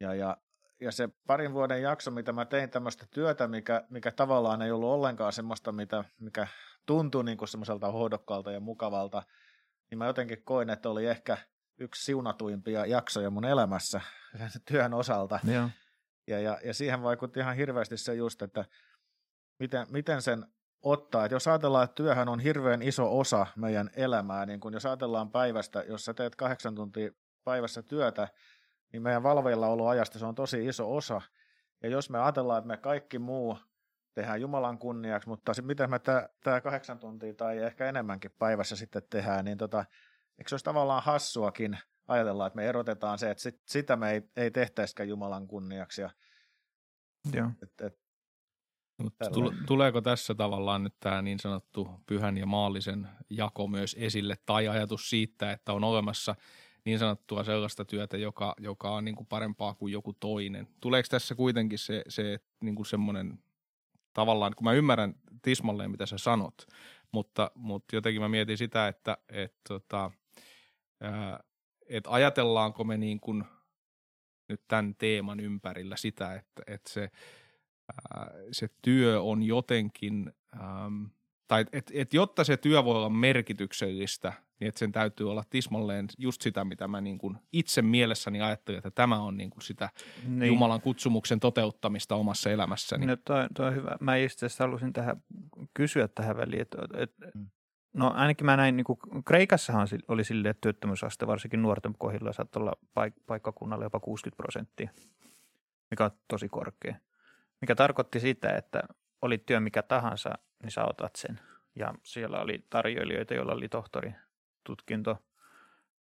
ja, 0.00 0.14
ja, 0.14 0.36
ja 0.80 0.92
se 0.92 1.08
parin 1.26 1.52
vuoden 1.52 1.82
jakso, 1.82 2.10
mitä 2.10 2.32
mä 2.32 2.44
tein 2.44 2.70
tämmöistä 2.70 3.06
työtä, 3.10 3.48
mikä, 3.48 3.84
mikä 3.90 4.10
tavallaan 4.10 4.62
ei 4.62 4.70
ollut 4.70 4.90
ollenkaan 4.90 5.32
semmoista, 5.32 5.72
mitä, 5.72 6.04
mikä 6.20 6.46
tuntui 6.86 7.24
niin 7.24 7.38
kuin 7.38 7.48
semmoiselta 7.48 7.92
hohdokkaalta 7.92 8.52
ja 8.52 8.60
mukavalta, 8.60 9.22
niin 9.90 9.98
mä 9.98 10.06
jotenkin 10.06 10.44
koin, 10.44 10.70
että 10.70 10.90
oli 10.90 11.06
ehkä 11.06 11.38
yksi 11.78 12.04
siunatuimpia 12.04 12.86
jaksoja 12.86 13.30
mun 13.30 13.44
elämässä 13.44 14.00
työn 14.68 14.94
osalta. 14.94 15.40
Ja, 15.44 15.70
ja, 16.26 16.40
ja, 16.40 16.58
ja 16.64 16.74
siihen 16.74 17.02
vaikutti 17.02 17.40
ihan 17.40 17.56
hirveästi 17.56 17.96
se 17.96 18.14
just, 18.14 18.42
että 18.42 18.64
miten, 19.58 19.86
miten 19.90 20.22
sen 20.22 20.46
ottaa. 20.82 21.24
Että 21.24 21.34
jos 21.34 21.48
ajatellaan, 21.48 21.84
että 21.84 21.94
työhän 21.94 22.28
on 22.28 22.40
hirveän 22.40 22.82
iso 22.82 23.18
osa 23.18 23.46
meidän 23.56 23.90
elämää, 23.96 24.46
niin 24.46 24.60
kun 24.60 24.72
jos 24.72 24.86
ajatellaan 24.86 25.30
päivästä, 25.30 25.84
jos 25.88 26.04
sä 26.04 26.14
teet 26.14 26.36
kahdeksan 26.36 26.74
tuntia 26.74 27.10
päivässä 27.44 27.82
työtä, 27.82 28.28
niin 28.94 29.02
meidän 29.02 29.22
valveilla 29.22 29.90
ajasta 29.90 30.18
se 30.18 30.26
on 30.26 30.34
tosi 30.34 30.66
iso 30.66 30.96
osa. 30.96 31.20
Ja 31.82 31.88
jos 31.88 32.10
me 32.10 32.18
ajatellaan, 32.18 32.58
että 32.58 32.68
me 32.68 32.76
kaikki 32.76 33.18
muu 33.18 33.58
tehdään 34.14 34.40
Jumalan 34.40 34.78
kunniaksi, 34.78 35.28
mutta 35.28 35.52
miten 35.62 35.90
me 35.90 35.98
tämä 36.42 36.60
kahdeksan 36.60 36.98
tuntia 36.98 37.34
tai 37.34 37.58
ehkä 37.58 37.88
enemmänkin 37.88 38.30
päivässä 38.38 38.76
sitten 38.76 39.02
tehdään, 39.10 39.44
niin 39.44 39.58
tota, 39.58 39.84
eikö 40.38 40.48
se 40.48 40.54
olisi 40.54 40.64
tavallaan 40.64 41.02
hassuakin 41.02 41.78
ajatella, 42.08 42.46
että 42.46 42.56
me 42.56 42.66
erotetaan 42.66 43.18
se, 43.18 43.30
että 43.30 43.42
sit, 43.42 43.60
sitä 43.66 43.96
me 43.96 44.10
ei, 44.10 44.22
ei 44.36 44.50
tehtäisikään 44.50 45.08
Jumalan 45.08 45.46
kunniaksi. 45.46 46.02
Ja, 46.02 46.10
Joo. 47.32 47.50
Et, 47.62 47.80
et, 47.80 47.98
tuleeko 49.66 50.00
tässä 50.00 50.34
tavallaan 50.34 50.82
nyt 50.82 50.94
tämä 51.00 51.22
niin 51.22 51.38
sanottu 51.38 51.88
pyhän 52.06 52.38
ja 52.38 52.46
maallisen 52.46 53.08
jako 53.30 53.68
myös 53.68 53.96
esille 53.98 54.36
tai 54.46 54.68
ajatus 54.68 55.10
siitä, 55.10 55.52
että 55.52 55.72
on 55.72 55.84
olemassa 55.84 56.34
niin 56.84 56.98
sanottua 56.98 57.44
sellaista 57.44 57.84
työtä, 57.84 58.16
joka, 58.16 58.54
joka 58.58 58.90
on 58.90 59.04
niin 59.04 59.16
kuin 59.16 59.26
parempaa 59.26 59.74
kuin 59.74 59.92
joku 59.92 60.12
toinen? 60.12 60.68
Tuleeko 60.80 61.06
tässä 61.10 61.34
kuitenkin 61.34 61.78
se, 61.78 62.02
se 62.08 62.38
niin 62.60 62.74
kuin 62.74 62.86
semmoinen 62.86 63.38
tavallaan, 64.12 64.54
kun 64.56 64.64
mä 64.64 64.72
ymmärrän 64.72 65.14
tismalleen, 65.42 65.90
mitä 65.90 66.06
sä 66.06 66.18
sanot, 66.18 66.66
mutta, 67.12 67.50
mutta 67.54 67.96
jotenkin 67.96 68.22
mä 68.22 68.28
mietin 68.28 68.58
sitä, 68.58 68.88
että 68.88 69.18
et, 69.28 69.54
tota, 69.68 70.10
et 71.88 72.04
ajatellaanko 72.06 72.84
me 72.84 72.96
niin 72.96 73.20
kuin 73.20 73.44
nyt 74.48 74.62
tämän 74.68 74.94
teeman 74.94 75.40
ympärillä 75.40 75.96
sitä, 75.96 76.34
että, 76.34 76.62
että 76.66 76.90
se, 76.90 77.10
se 78.52 78.68
työ 78.82 79.22
on 79.22 79.42
jotenkin, 79.42 80.32
tai 81.48 81.64
että 81.72 81.92
et 81.94 82.14
jotta 82.14 82.44
se 82.44 82.56
työ 82.56 82.84
voi 82.84 82.96
olla 82.96 83.10
merkityksellistä, 83.10 84.32
niin 84.64 84.68
että 84.68 84.78
sen 84.78 84.92
täytyy 84.92 85.30
olla 85.30 85.44
tismalleen 85.50 86.06
just 86.18 86.42
sitä, 86.42 86.64
mitä 86.64 86.88
mä 86.88 87.00
niin 87.00 87.18
kuin 87.18 87.38
itse 87.52 87.82
mielessäni 87.82 88.42
ajattelin, 88.42 88.78
että 88.78 88.90
tämä 88.90 89.20
on 89.20 89.36
niin 89.36 89.50
kuin 89.50 89.62
sitä 89.62 89.90
niin. 90.26 90.46
Jumalan 90.46 90.80
kutsumuksen 90.80 91.40
toteuttamista 91.40 92.14
omassa 92.14 92.50
elämässäni. 92.50 93.06
No 93.06 93.16
toi, 93.16 93.46
toi 93.54 93.66
on 93.66 93.74
hyvä. 93.74 93.96
Mä 94.00 94.16
itse 94.16 94.46
asiassa 94.46 94.64
halusin 94.64 94.92
tähän 94.92 95.22
kysyä 95.74 96.08
tähän 96.08 96.36
väliin, 96.36 96.62
että, 96.62 96.78
että 96.96 97.26
mm. 97.34 97.46
no 97.92 98.12
ainakin 98.14 98.46
mä 98.46 98.56
näin, 98.56 98.76
niin 98.76 98.84
kuin 98.84 98.98
Kreikassahan 99.24 99.88
oli 100.08 100.24
silleen, 100.24 100.50
että 100.50 100.60
työttömyysaste 100.60 101.26
varsinkin 101.26 101.62
nuorten 101.62 101.94
kohdilla 101.98 102.32
saattoi 102.32 102.60
olla 102.60 102.72
paik- 102.94 103.22
paikkakunnalla 103.26 103.84
jopa 103.84 104.00
60 104.00 104.36
prosenttia, 104.36 104.90
mikä 105.90 106.04
on 106.04 106.10
tosi 106.28 106.48
korkea. 106.48 106.96
Mikä 107.60 107.74
tarkoitti 107.74 108.20
sitä, 108.20 108.56
että 108.56 108.82
oli 109.22 109.38
työ 109.38 109.60
mikä 109.60 109.82
tahansa, 109.82 110.30
niin 110.62 110.70
sä 110.70 110.84
otat 110.84 111.16
sen. 111.16 111.40
Ja 111.76 111.94
siellä 112.02 112.40
oli 112.40 112.64
tarjoilijoita, 112.70 113.34
joilla 113.34 113.52
oli 113.52 113.68
tohtori 113.68 114.14
tutkinto 114.64 115.22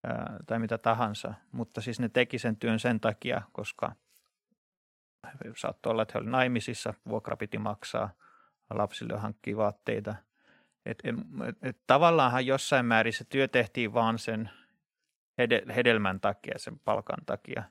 ää, 0.03 0.38
tai 0.48 0.60
mitä 0.60 0.77
tahansa, 0.77 1.34
mutta 1.51 1.82
siis 1.82 2.00
ne 2.00 2.10
teki 2.10 2.39
sen 2.39 2.58
työn 2.58 2.80
sen 2.80 3.00
takia, 3.00 3.41
koska 3.51 3.96
saattoi 5.56 5.91
olla, 5.91 6.01
että 6.01 6.12
he 6.15 6.18
olivat 6.18 6.32
naimisissa, 6.32 6.94
vuokra 7.08 7.38
piti 7.38 7.58
maksaa, 7.58 8.10
lapsille 8.70 9.18
hankkii 9.18 9.58
vaatteita. 9.58 10.15
Et, 10.86 11.00
et, 11.03 11.15
et, 11.62 11.77
tavallaanhan 11.88 12.46
jossain 12.46 12.86
määrin 12.86 13.13
se 13.13 13.24
työ 13.24 13.48
tehtiin 13.48 13.94
vaan 13.94 14.20
sen 14.20 14.50
hedelmän 15.75 16.20
takia, 16.20 16.53
sen 16.58 16.80
palkan 16.80 17.25
takia. 17.25 17.63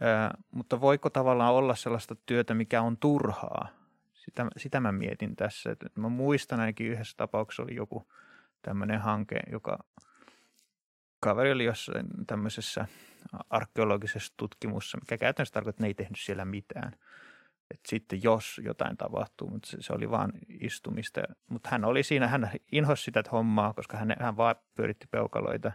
Ää, 0.00 0.34
mutta 0.50 0.80
voiko 0.80 1.10
tavallaan 1.10 1.54
olla 1.54 1.74
sellaista 1.74 2.14
työtä, 2.26 2.54
mikä 2.54 2.82
on 2.82 2.96
turhaa? 2.96 3.68
Sitä, 4.14 4.46
sitä 4.56 4.80
mä 4.80 4.92
mietin 4.92 5.36
tässä. 5.36 5.70
Et 5.70 5.78
mä 5.96 6.08
muistan 6.08 6.60
ainakin 6.60 6.86
yhdessä 6.86 7.16
tapauksessa 7.16 7.62
oli 7.62 7.74
joku– 7.74 8.06
tämmöinen 8.64 9.00
hanke, 9.00 9.40
joka 9.52 9.78
kaveri 11.20 11.52
oli 11.52 11.64
jossain 11.64 12.06
tämmöisessä 12.26 12.86
arkeologisessa 13.50 14.34
tutkimussa, 14.36 14.98
mikä 14.98 15.18
käytännössä 15.18 15.52
tarkoittaa, 15.52 15.76
että 15.76 15.82
ne 15.82 15.88
ei 15.88 15.94
tehnyt 15.94 16.18
siellä 16.18 16.44
mitään. 16.44 16.92
Et 17.70 17.80
sitten 17.88 18.22
jos 18.22 18.60
jotain 18.64 18.96
tapahtuu, 18.96 19.50
mutta 19.50 19.68
se, 19.68 19.76
se 19.80 19.92
oli 19.92 20.10
vaan 20.10 20.32
istumista. 20.60 21.20
Mutta 21.48 21.68
hän 21.72 21.84
oli 21.84 22.02
siinä, 22.02 22.28
hän 22.28 22.50
inhosi 22.72 23.02
sitä 23.02 23.22
hommaa, 23.32 23.74
koska 23.74 23.96
hän, 23.96 24.16
hän 24.20 24.36
vaan 24.36 24.54
pyöritti 24.74 25.06
peukaloita, 25.10 25.72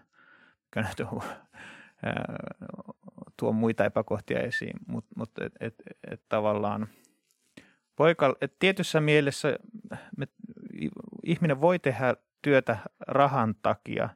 mikä 0.75 0.89
tuo, 0.98 1.24
tuo 3.38 3.51
muita 3.51 3.86
epäkohtia 3.86 4.39
esiin. 4.39 4.79
Mutta 4.88 5.10
mut, 5.15 5.31
et, 5.41 5.53
et, 5.60 5.75
et 6.12 6.22
tavallaan 6.29 6.88
poika, 7.96 8.36
et 8.41 8.55
tietyssä 8.60 9.01
mielessä 9.01 9.60
me, 10.17 10.27
ihminen 11.24 11.62
voi 11.62 11.79
tehdä 11.79 12.15
työtä 12.41 12.77
rahan 13.08 13.55
takia, 13.62 14.10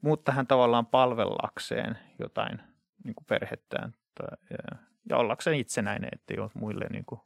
mutta 0.00 0.32
hän 0.32 0.46
tavallaan 0.46 0.86
palvellakseen 0.86 1.98
jotain 2.18 2.60
niin 3.04 3.14
kuin 3.14 3.26
perhettään 3.28 3.94
tai, 4.14 4.36
ja 5.10 5.16
ollakseen 5.16 5.58
itsenäinen, 5.58 6.10
ettei 6.12 6.38
ole 6.38 6.50
muille 6.54 6.86
niin 6.90 7.04
kuin 7.04 7.20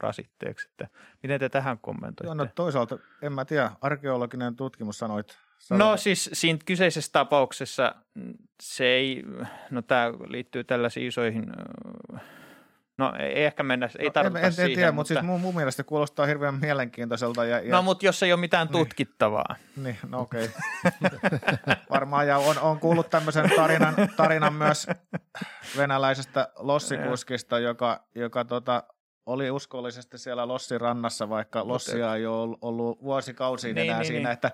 rasitteeksi. 0.00 0.68
Että 0.70 0.88
miten 1.22 1.40
te 1.40 1.48
tähän 1.48 1.78
kommentoitte? 1.78 2.26
Joo, 2.26 2.34
no 2.34 2.46
toisaalta, 2.54 2.98
en 3.22 3.32
mä 3.32 3.44
tiedä, 3.44 3.70
arkeologinen 3.80 4.56
tutkimus 4.56 4.98
sanoit. 4.98 5.38
sanoit 5.58 5.90
no 5.90 5.96
siis 5.96 6.30
siinä 6.32 6.58
kyseisessä 6.64 7.12
tapauksessa 7.12 7.94
mm, 8.14 8.34
se 8.62 8.84
ei, 8.84 9.24
no 9.70 9.82
tämä 9.82 10.12
liittyy 10.28 10.64
tällaisiin 10.64 11.06
isoihin 11.06 11.46
No 12.98 13.12
ei 13.18 13.44
ehkä 13.44 13.62
mennä, 13.62 13.88
ei 13.98 14.06
no, 14.06 14.12
tarvita 14.12 14.38
en, 14.38 14.44
en, 14.44 14.52
siihen. 14.52 14.70
En 14.70 14.76
tiedä, 14.76 14.92
mutta, 14.92 15.14
siis 15.14 15.22
mun, 15.22 15.40
mun 15.40 15.54
mielestä 15.54 15.84
kuulostaa 15.84 16.26
hirveän 16.26 16.54
mielenkiintoiselta. 16.54 17.44
Ja, 17.44 17.60
ja... 17.60 17.74
No 17.74 17.82
mutta 17.82 18.06
jos 18.06 18.22
ei 18.22 18.32
ole 18.32 18.40
mitään 18.40 18.66
niin. 18.66 18.72
tutkittavaa. 18.72 19.56
Niin, 19.76 19.98
no 20.08 20.20
okei. 20.20 20.50
Okay. 20.84 21.76
Varmaan, 21.90 22.28
ja 22.28 22.38
on, 22.38 22.58
on 22.58 22.80
kuullut 22.80 23.10
tämmöisen 23.10 23.50
tarinan, 23.56 23.94
tarinan 24.16 24.54
myös 24.54 24.86
venäläisestä 25.76 26.48
lossikuskista, 26.56 27.58
joka, 27.58 28.04
joka 28.14 28.44
tota, 28.44 28.82
oli 29.26 29.50
uskollisesti 29.50 30.18
siellä 30.18 30.48
Lossin 30.48 30.80
rannassa, 30.80 31.28
vaikka 31.28 31.68
Lossia 31.68 32.14
ei 32.14 32.26
ole 32.26 32.56
ollut 32.60 33.02
vuosikausiin 33.02 33.74
niin, 33.74 33.84
enää 33.84 33.98
niin, 33.98 34.06
siinä, 34.06 34.28
niin. 34.28 34.32
että 34.32 34.50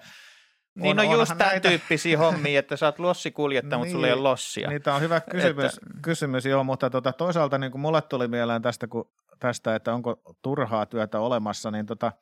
niin 0.74 1.00
on, 1.00 1.06
no 1.06 1.12
just 1.12 1.28
tämän 1.38 1.50
näitä... 1.50 1.68
tyyppisiä 1.68 2.18
hommia, 2.18 2.58
että 2.58 2.76
sä 2.76 2.86
oot 2.86 2.98
lossikuljettaja, 2.98 3.78
mutta 3.78 3.92
sulla 3.92 4.06
ei 4.06 4.12
ole 4.12 4.18
niin, 4.18 4.24
lossia. 4.24 4.68
Niitä 4.68 4.94
on 4.94 5.00
hyvä 5.00 5.20
kysymys, 5.20 5.74
että... 5.74 5.86
kysymys 6.02 6.46
joo, 6.46 6.64
mutta 6.64 6.90
tota, 6.90 7.12
toisaalta 7.12 7.58
niin 7.58 7.72
kuin 7.72 7.80
mulle 7.80 8.02
tuli 8.02 8.28
mieleen 8.28 8.62
tästä, 8.62 8.86
kun, 8.86 9.10
tästä, 9.38 9.74
että 9.74 9.94
onko 9.94 10.22
turhaa 10.42 10.86
työtä 10.86 11.20
olemassa, 11.20 11.70
niin 11.70 11.86
tota, 11.86 12.12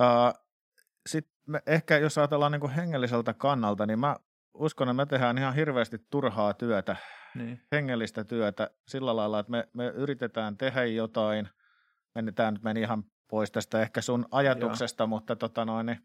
uh, 0.00 0.40
sit 1.06 1.28
me, 1.46 1.62
ehkä 1.66 1.98
jos 1.98 2.18
ajatellaan 2.18 2.52
niin 2.52 2.60
kuin 2.60 2.72
hengelliseltä 2.72 3.34
kannalta, 3.34 3.86
niin 3.86 3.98
mä 3.98 4.16
uskon, 4.54 4.88
että 4.88 4.94
me 4.94 5.06
tehdään 5.06 5.38
ihan 5.38 5.54
hirveästi 5.54 5.98
turhaa 6.10 6.54
työtä, 6.54 6.96
niin. 7.34 7.60
hengellistä 7.72 8.24
työtä 8.24 8.70
sillä 8.88 9.16
lailla, 9.16 9.38
että 9.38 9.50
me, 9.50 9.68
me 9.72 9.86
yritetään 9.86 10.56
tehdä 10.56 10.84
jotain, 10.84 11.48
mennään 12.14 12.54
nyt 12.54 12.62
meni 12.62 12.80
ihan 12.80 13.04
pois 13.30 13.50
tästä 13.50 13.82
ehkä 13.82 14.00
sun 14.00 14.26
ajatuksesta, 14.30 15.02
Joo. 15.02 15.08
mutta 15.08 15.36
tota 15.36 15.64
noin, 15.64 15.86
niin 15.86 15.98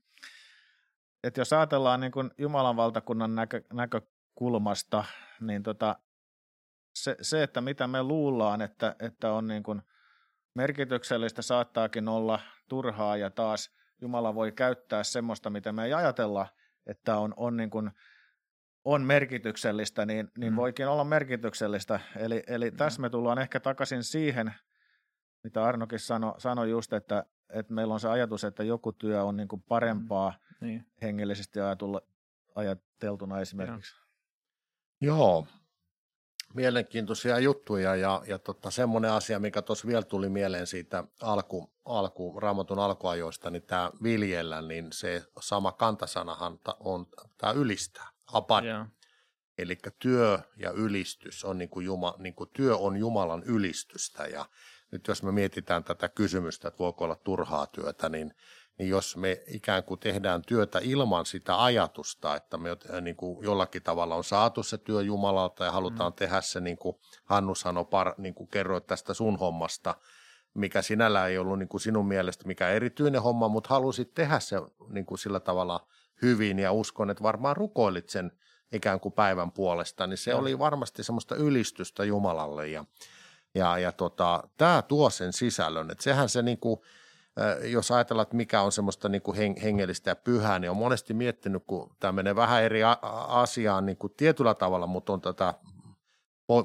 että 1.24 1.42
jos 1.42 1.54
ajatellaan 1.54 2.00
niin 2.00 2.12
kuin 2.12 2.32
Jumalan 2.38 2.76
valtakunnan 2.76 3.36
näkö, 3.36 3.62
näkökulmasta, 3.74 5.04
niin 5.42 5.64
tota, 5.64 5.96
se, 6.96 7.16
se, 7.22 7.44
että 7.44 7.62
mitä 7.62 7.88
me 7.88 8.04
luullaan, 8.04 8.62
että, 8.62 8.96
että 9.00 9.34
on 9.34 9.48
niin 9.48 9.64
kuin 9.64 9.82
merkityksellistä, 10.56 11.42
saattaakin 11.42 12.08
olla 12.08 12.40
turhaa 12.68 13.18
ja 13.18 13.30
taas 13.30 13.72
Jumala 14.02 14.36
voi 14.36 14.52
käyttää 14.52 15.04
semmoista, 15.04 15.50
mitä 15.50 15.72
me 15.72 15.86
ei 15.86 15.94
ajatella, 15.94 16.48
että 16.86 17.18
on, 17.18 17.34
on, 17.38 17.58
niin 17.58 17.70
kuin, 17.70 17.92
on 18.86 19.02
merkityksellistä, 19.02 20.06
niin, 20.06 20.32
niin 20.38 20.54
mm. 20.54 20.56
voikin 20.56 20.88
olla 20.88 21.04
merkityksellistä. 21.04 22.00
Eli, 22.16 22.44
eli 22.48 22.72
mm. 22.72 22.78
tässä 22.78 23.02
me 23.02 23.10
tullaan 23.10 23.40
ehkä 23.40 23.60
takaisin 23.60 24.04
siihen, 24.04 24.54
mitä 25.44 25.64
Arnokin 25.64 26.00
sanoi 26.00 26.42
sano 26.42 26.64
just, 26.64 26.94
että, 26.94 27.26
että 27.50 27.74
meillä 27.74 27.94
on 27.94 28.00
se 28.00 28.10
ajatus, 28.10 28.44
että 28.44 28.64
joku 28.64 28.92
työ 28.92 29.24
on 29.24 29.38
niin 29.38 29.48
kuin 29.48 29.62
parempaa 29.62 30.34
mm, 30.62 30.68
niin. 30.68 30.86
hengellisesti 31.02 31.60
ajatulla, 31.60 32.02
ajateltuna 32.56 33.40
esimerkiksi. 33.40 33.96
Joo. 35.02 35.18
Joo. 35.18 35.48
Mielenkiintoisia 36.54 37.40
juttuja 37.40 37.96
ja, 37.96 38.22
ja 38.28 38.40
tota, 38.40 38.72
semmoinen 38.72 39.12
asia, 39.12 39.40
mikä 39.40 39.62
tuossa 39.62 39.88
vielä 39.88 40.04
tuli 40.04 40.30
mieleen 40.30 40.68
siitä 40.68 41.04
alku, 41.22 41.72
alku, 41.86 42.40
raamatun 42.40 42.80
alkuajoista, 42.80 43.50
niin 43.50 43.64
tämä 43.64 43.92
viljellä, 44.04 44.62
niin 44.62 44.88
se 44.92 45.24
sama 45.40 45.72
kantasanahan 45.72 46.60
on 46.80 47.08
tämä 47.38 47.54
ylistää, 47.54 48.08
apad. 48.34 48.66
Yeah. 48.66 48.88
Eli 49.58 49.78
työ 50.00 50.40
ja 50.58 50.72
ylistys 50.72 51.44
on 51.44 51.58
niin 51.58 51.70
kuin 51.70 51.86
Juma, 51.86 52.16
niin 52.18 52.36
kuin 52.36 52.50
työ 52.54 52.78
on 52.78 52.98
Jumalan 52.98 53.44
ylistystä 53.44 54.24
ja 54.24 54.46
nyt 54.92 55.08
jos 55.08 55.24
me 55.24 55.32
mietitään 55.32 55.84
tätä 55.84 56.10
kysymystä, 56.10 56.68
että 56.68 56.80
voiko 56.80 57.06
olla 57.06 57.16
turhaa 57.16 57.68
työtä, 57.68 58.10
niin, 58.10 58.34
niin 58.78 58.90
jos 58.90 59.18
me 59.18 59.42
ikään 59.48 59.84
kuin 59.84 60.00
tehdään 60.00 60.42
työtä 60.42 60.80
ilman 60.84 61.26
sitä 61.26 61.64
ajatusta, 61.64 62.36
että 62.36 62.58
me 62.58 62.70
niin 63.02 63.16
kuin 63.16 63.44
jollakin 63.44 63.84
tavalla 63.84 64.16
on 64.16 64.24
saatu 64.24 64.64
se 64.64 64.78
työ 64.78 65.02
Jumalalta 65.02 65.66
ja 65.66 65.72
halutaan 65.72 66.12
mm. 66.12 66.16
tehdä 66.16 66.42
se, 66.42 66.60
niin 66.60 66.78
kuin 66.78 66.96
Hannu 67.24 67.56
sanoi, 67.56 67.86
par, 67.86 68.14
niin 68.18 68.34
kuin 68.34 68.48
kerroit 68.48 68.88
tästä 68.88 69.14
sun 69.14 69.40
hommasta, 69.40 69.96
mikä 70.54 70.82
sinällään 70.82 71.30
ei 71.30 71.38
ollut 71.38 71.60
niin 71.60 71.70
kuin 71.70 71.82
sinun 71.82 72.08
mielestä 72.08 72.48
mikä 72.48 72.70
erityinen 72.70 73.22
homma, 73.22 73.48
mutta 73.48 73.70
halusit 73.70 74.14
tehdä 74.14 74.40
se 74.40 74.56
niin 74.90 75.06
kuin 75.06 75.18
sillä 75.18 75.40
tavalla 75.40 75.88
hyvin 76.22 76.60
ja 76.60 76.72
uskon, 76.72 77.10
että 77.10 77.24
varmaan 77.24 77.58
rukoilit 77.58 78.10
sen 78.10 78.32
ikään 78.72 79.00
kuin 79.00 79.14
päivän 79.14 79.52
puolesta, 79.52 80.08
niin 80.08 80.18
se 80.18 80.32
ja. 80.32 80.38
oli 80.38 80.60
varmasti 80.60 81.04
semmoista 81.04 81.36
ylistystä 81.36 82.04
Jumalalle 82.04 82.68
ja 82.68 82.86
ja, 83.56 83.78
ja 83.78 83.92
tota, 83.92 84.44
tämä 84.58 84.82
tuo 84.82 85.10
sen 85.10 85.34
sisällön, 85.34 85.92
että 85.92 86.04
sehän 86.04 86.30
se 86.30 86.42
niinku, 86.42 86.84
jos 87.64 87.92
ajatellaan, 87.92 88.24
että 88.24 88.36
mikä 88.36 88.62
on 88.62 88.72
semmoista 88.72 89.10
niinku 89.10 89.34
hengellistä 89.64 90.12
ja 90.12 90.16
pyhää, 90.16 90.60
niin 90.60 90.72
on 90.72 90.78
monesti 90.78 91.14
miettinyt, 91.14 91.64
kun 91.68 91.96
tämä 92.00 92.12
menee 92.12 92.36
vähän 92.36 92.64
eri 92.64 92.82
asiaan 93.28 93.86
niinku 93.86 94.10
tietyllä 94.10 94.54
tavalla, 94.54 94.88
mutta 94.88 95.14
on 95.14 95.22
tätä 95.22 95.54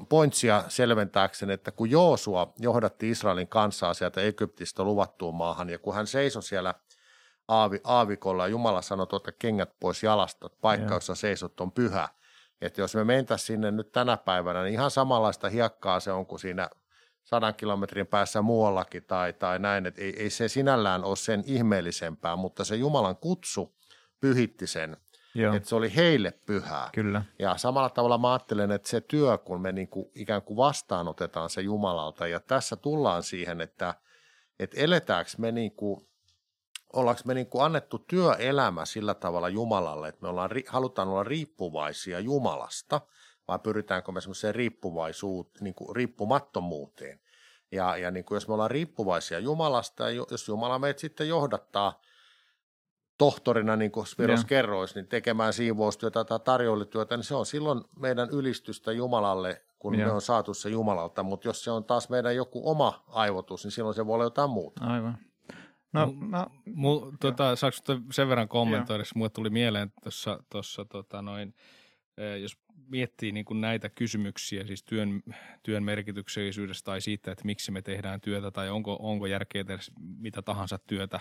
pointsia 0.09 0.63
selventääkseni, 0.67 1.53
että 1.53 1.71
kun 1.71 1.91
Joosua 1.91 2.53
johdatti 2.59 3.09
Israelin 3.09 3.47
kansaa 3.47 3.93
sieltä 3.93 4.21
Egyptistä 4.21 4.83
luvattuun 4.83 5.35
maahan, 5.35 5.69
ja 5.69 5.79
kun 5.79 5.95
hän 5.95 6.07
seisoi 6.07 6.43
siellä 6.43 6.73
aavi, 7.47 7.81
aavikolla, 7.83 8.43
ja 8.43 8.47
Jumala 8.47 8.81
sanoi, 8.81 9.07
että 9.15 9.31
kengät 9.31 9.79
pois 9.79 10.03
jalasta, 10.03 10.49
paikka, 10.61 10.93
jossa 10.93 11.15
seisot 11.15 11.59
on 11.59 11.71
pyhä, 11.71 12.09
että 12.65 12.81
jos 12.81 12.95
me 12.95 13.03
mentäisiin 13.03 13.47
sinne 13.47 13.71
nyt 13.71 13.91
tänä 13.91 14.17
päivänä, 14.17 14.63
niin 14.63 14.73
ihan 14.73 14.91
samanlaista 14.91 15.49
hiekkaa 15.49 15.99
se 15.99 16.11
on 16.11 16.25
kuin 16.25 16.39
siinä 16.39 16.69
sadan 17.23 17.55
kilometrin 17.55 18.07
päässä 18.07 18.41
muuallakin 18.41 19.03
tai, 19.03 19.33
tai 19.33 19.59
näin, 19.59 19.85
että 19.85 20.01
ei, 20.01 20.23
ei 20.23 20.29
se 20.29 20.47
sinällään 20.47 21.03
ole 21.03 21.15
sen 21.15 21.43
ihmeellisempää, 21.45 22.35
mutta 22.35 22.63
se 22.63 22.75
Jumalan 22.75 23.17
kutsu 23.17 23.75
pyhitti 24.19 24.67
sen, 24.67 24.97
Joo. 25.35 25.55
että 25.55 25.69
se 25.69 25.75
oli 25.75 25.95
heille 25.95 26.31
pyhää. 26.31 26.89
Kyllä. 26.93 27.23
Ja 27.39 27.57
samalla 27.57 27.89
tavalla 27.89 28.17
mä 28.17 28.31
ajattelen, 28.31 28.71
että 28.71 28.89
se 28.89 29.01
työ, 29.01 29.37
kun 29.37 29.61
me 29.61 29.71
niin 29.71 29.87
kuin 29.87 30.11
ikään 30.15 30.41
kuin 30.41 30.57
vastaanotetaan 30.57 31.49
se 31.49 31.61
Jumalalta, 31.61 32.27
ja 32.27 32.39
tässä 32.39 32.75
tullaan 32.75 33.23
siihen, 33.23 33.61
että, 33.61 33.93
että 34.59 34.77
eletäänkö 34.79 35.31
me 35.37 35.51
niin 35.51 35.71
kuin 35.71 36.07
ollaanko 36.95 37.21
me 37.25 37.33
niin 37.33 37.47
kuin 37.47 37.63
annettu 37.63 37.99
työelämä 37.99 38.85
sillä 38.85 39.13
tavalla 39.13 39.49
Jumalalle, 39.49 40.07
että 40.07 40.21
me 40.21 40.27
ollaan, 40.27 40.49
halutaan 40.67 41.07
olla 41.07 41.23
riippuvaisia 41.23 42.19
Jumalasta, 42.19 43.01
vai 43.47 43.59
pyritäänkö 43.59 44.11
me 44.11 44.21
semmoiseen 44.21 44.55
riippuvaisuuteen, 44.55 45.63
niin 45.63 45.75
kuin 45.75 45.95
riippumattomuuteen. 45.95 47.19
Ja, 47.71 47.97
ja 47.97 48.11
niin 48.11 48.25
kuin 48.25 48.35
jos 48.35 48.47
me 48.47 48.53
ollaan 48.53 48.71
riippuvaisia 48.71 49.39
Jumalasta, 49.39 50.09
ja 50.09 50.25
jos 50.31 50.47
Jumala 50.47 50.79
meitä 50.79 50.99
sitten 50.99 51.27
johdattaa 51.27 52.01
tohtorina, 53.17 53.75
niin 53.75 53.91
kuin 53.91 54.07
Spiros 54.07 54.39
yeah. 54.39 54.47
kerroisi, 54.47 54.95
niin 54.95 55.07
tekemään 55.07 55.53
siivoustyötä 55.53 56.23
tai 56.23 56.39
tarjoilityötä, 56.39 57.17
niin 57.17 57.23
se 57.23 57.35
on 57.35 57.45
silloin 57.45 57.81
meidän 57.99 58.29
ylistystä 58.29 58.91
Jumalalle, 58.91 59.61
kun 59.79 59.95
yeah. 59.95 60.07
me 60.07 60.13
on 60.13 60.21
saatu 60.21 60.53
se 60.53 60.69
Jumalalta, 60.69 61.23
mutta 61.23 61.47
jos 61.47 61.63
se 61.63 61.71
on 61.71 61.83
taas 61.83 62.09
meidän 62.09 62.35
joku 62.35 62.69
oma 62.69 63.03
aivotus, 63.07 63.63
niin 63.63 63.71
silloin 63.71 63.95
se 63.95 64.05
voi 64.05 64.13
olla 64.13 64.23
jotain 64.23 64.49
muuta. 64.49 64.85
Aivan. 64.85 65.17
No, 65.95 66.13
no, 66.29 66.47
mu, 66.65 67.11
tota, 67.19 67.55
saanko 67.55 67.77
sen 68.11 68.29
verran 68.29 68.47
kommentoida, 68.47 69.03
mulle 69.15 69.29
tuli 69.29 69.49
mieleen 69.49 69.91
tuossa, 70.03 70.43
tuossa 70.49 70.85
tota 70.85 71.21
noin, 71.21 71.53
eh, 72.17 72.41
jos 72.41 72.57
miettii 72.87 73.31
niin 73.31 73.45
kuin 73.45 73.61
näitä 73.61 73.89
kysymyksiä, 73.89 74.67
siis 74.67 74.83
työn, 74.83 75.23
työn 75.63 75.83
merkityksellisyydestä 75.83 76.85
tai 76.85 77.01
siitä, 77.01 77.31
että 77.31 77.45
miksi 77.45 77.71
me 77.71 77.81
tehdään 77.81 78.21
työtä 78.21 78.51
tai 78.51 78.69
onko, 78.69 78.97
onko 78.99 79.25
järkeä 79.25 79.63
tehdä 79.63 79.81
mitä 79.99 80.41
tahansa 80.41 80.79
työtä 80.87 81.19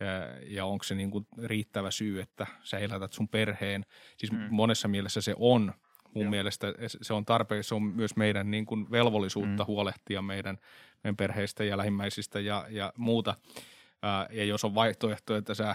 ja, 0.00 0.06
ja 0.46 0.64
onko 0.64 0.84
se 0.84 0.94
niin 0.94 1.10
kuin 1.10 1.26
riittävä 1.42 1.90
syy, 1.90 2.20
että 2.20 2.46
sä 2.62 2.78
elätät 2.78 3.12
sun 3.12 3.28
perheen. 3.28 3.84
Siis 4.16 4.32
hmm. 4.32 4.46
monessa 4.50 4.88
mielessä 4.88 5.20
se 5.20 5.34
on. 5.38 5.72
Mun 6.14 6.24
Joo. 6.24 6.30
mielestä 6.30 6.66
se 6.86 7.14
on 7.14 7.24
tarpeen, 7.24 7.64
se 7.64 7.74
on 7.74 7.82
myös 7.82 8.16
meidän 8.16 8.50
niin 8.50 8.66
kuin 8.66 8.90
velvollisuutta 8.90 9.64
hmm. 9.64 9.66
huolehtia 9.66 10.22
meidän, 10.22 10.58
meidän 11.04 11.16
perheistä 11.16 11.64
ja 11.64 11.76
lähimmäisistä 11.76 12.40
ja, 12.40 12.66
ja 12.70 12.92
muuta– 12.96 13.36
ja 14.30 14.44
jos 14.44 14.64
on 14.64 14.74
vaihtoehto, 14.74 15.36
että 15.36 15.54
sä 15.54 15.74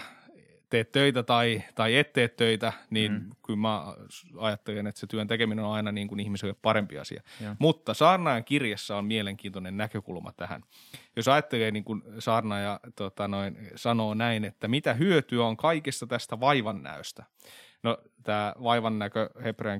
teet 0.70 0.92
töitä 0.92 1.24
tai, 1.24 1.64
tai 1.76 1.98
et 1.98 2.14
tee 2.14 2.28
töitä, 2.28 2.74
niin 2.90 3.12
mm. 3.12 3.30
kyllä 3.46 3.60
mä 3.60 3.94
ajattelen, 4.38 4.88
että 4.88 5.00
se 5.00 5.08
työn 5.08 5.28
tekeminen 5.28 5.66
on 5.66 5.74
aina 5.74 5.92
niin 5.92 6.08
kuin 6.08 6.20
ihmiselle 6.20 6.56
parempi 6.62 6.98
asia. 6.98 7.22
Ja. 7.42 7.56
Mutta 7.60 7.94
Saarnaajan 7.94 8.44
kirjassa 8.44 8.98
on 8.98 9.06
mielenkiintoinen 9.06 9.78
näkökulma 9.78 10.32
tähän. 10.32 10.62
Jos 11.16 11.28
ajattelee 11.28 11.72
niin 11.72 11.84
kuin 11.84 12.04
Saarnaaja 12.20 12.80
tota 12.96 13.28
noin, 13.28 13.58
sanoo 13.76 14.14
näin, 14.14 14.46
että 14.46 14.68
mitä 14.68 14.94
hyötyä 14.94 15.46
on 15.46 15.58
kaikesta 15.58 16.08
tästä 16.08 16.40
vaivannäöstä– 16.40 17.24
No 17.84 17.98
tämä 18.24 18.54
vaivan 18.64 19.00
näkö 19.00 19.30
hebrean 19.44 19.80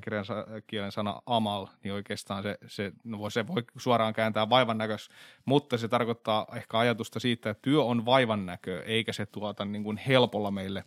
kielen 0.66 0.92
sana 0.92 1.22
amal, 1.26 1.66
niin 1.84 1.94
oikeastaan 1.94 2.42
se, 2.42 2.58
se, 2.66 2.92
no 3.04 3.18
voi, 3.18 3.30
se 3.30 3.46
voi 3.46 3.64
suoraan 3.78 4.12
kääntää 4.12 4.50
vaivan 4.50 4.78
näkös, 4.78 5.08
mutta 5.44 5.78
se 5.78 5.88
tarkoittaa 5.88 6.46
ehkä 6.56 6.78
ajatusta 6.78 7.20
siitä, 7.20 7.50
että 7.50 7.62
työ 7.62 7.82
on 7.82 8.06
vaivan 8.06 8.46
näkö, 8.46 8.82
eikä 8.82 9.12
se 9.12 9.26
tuota 9.26 9.64
niin 9.64 9.84
kuin 9.84 9.96
helpolla 9.96 10.50
meille, 10.50 10.84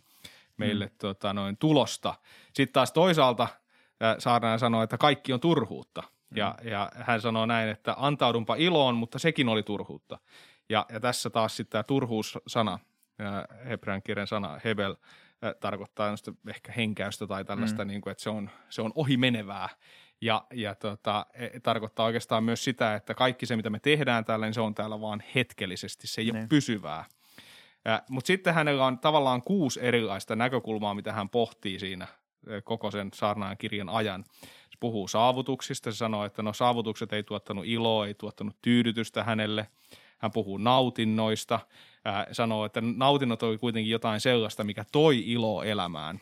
meille 0.56 0.86
mm. 0.86 0.92
tota, 0.98 1.32
noin, 1.32 1.56
tulosta. 1.56 2.14
Sitten 2.52 2.72
taas 2.72 2.92
toisaalta 2.92 3.48
saadaan 4.18 4.58
sanoa, 4.58 4.82
että 4.82 4.98
kaikki 4.98 5.32
on 5.32 5.40
turhuutta. 5.40 6.02
Ja, 6.36 6.54
ja 6.62 6.92
hän 6.94 7.20
sanoo 7.20 7.46
näin, 7.46 7.68
että 7.68 7.94
antaudunpa 7.98 8.54
iloon, 8.54 8.94
mutta 8.94 9.18
sekin 9.18 9.48
oli 9.48 9.62
turhuutta. 9.62 10.18
Ja, 10.68 10.86
ja 10.92 11.00
tässä 11.00 11.30
taas 11.30 11.56
sitten 11.56 11.72
tämä 11.72 11.82
turhuussana, 11.82 12.78
hebrean 13.68 14.02
kirjan 14.02 14.26
sana 14.26 14.60
hebel, 14.64 14.96
tarkoittaa 15.60 16.14
ehkä 16.48 16.72
henkäystä 16.72 17.26
tai 17.26 17.44
tällaista, 17.44 17.84
mm. 17.84 17.88
niin 17.88 18.00
kuin, 18.00 18.10
että 18.10 18.22
se 18.22 18.30
on, 18.30 18.50
se 18.70 18.82
on 18.82 18.92
ohimenevää. 18.94 19.68
Ja, 20.20 20.44
ja 20.52 20.74
tota, 20.74 21.26
e, 21.34 21.60
tarkoittaa 21.60 22.06
oikeastaan 22.06 22.44
myös 22.44 22.64
sitä, 22.64 22.94
että 22.94 23.14
kaikki 23.14 23.46
se, 23.46 23.56
mitä 23.56 23.70
me 23.70 23.78
tehdään 23.78 24.24
täällä, 24.24 24.46
niin 24.46 24.54
se 24.54 24.60
on 24.60 24.74
täällä 24.74 25.00
vaan 25.00 25.22
hetkellisesti, 25.34 26.06
se 26.06 26.20
ei 26.20 26.30
ne. 26.30 26.38
ole 26.38 26.46
pysyvää. 26.48 27.04
Mutta 28.08 28.26
sitten 28.26 28.54
hänellä 28.54 28.86
on 28.86 28.98
tavallaan 28.98 29.42
kuusi 29.42 29.80
erilaista 29.82 30.36
näkökulmaa, 30.36 30.94
mitä 30.94 31.12
hän 31.12 31.28
pohtii 31.28 31.78
siinä 31.78 32.06
koko 32.64 32.90
sen 32.90 33.10
saarnaan 33.14 33.56
kirjan 33.56 33.88
ajan. 33.88 34.24
Se 34.42 34.78
puhuu 34.80 35.08
saavutuksista, 35.08 35.92
se 35.92 35.96
sanoo, 35.96 36.24
että 36.24 36.42
no 36.42 36.52
saavutukset 36.52 37.12
ei 37.12 37.22
tuottanut 37.22 37.64
iloa, 37.66 38.06
ei 38.06 38.14
tuottanut 38.14 38.56
tyydytystä 38.62 39.24
hänelle. 39.24 39.68
Hän 40.18 40.32
puhuu 40.32 40.58
nautinnoista, 40.58 41.60
ää, 42.04 42.26
sanoo, 42.32 42.64
että 42.64 42.80
nautinnot 42.96 43.42
oli 43.42 43.58
kuitenkin 43.58 43.90
jotain 43.90 44.20
sellaista, 44.20 44.64
mikä 44.64 44.84
toi 44.92 45.32
ilo 45.32 45.62
elämään. 45.62 46.20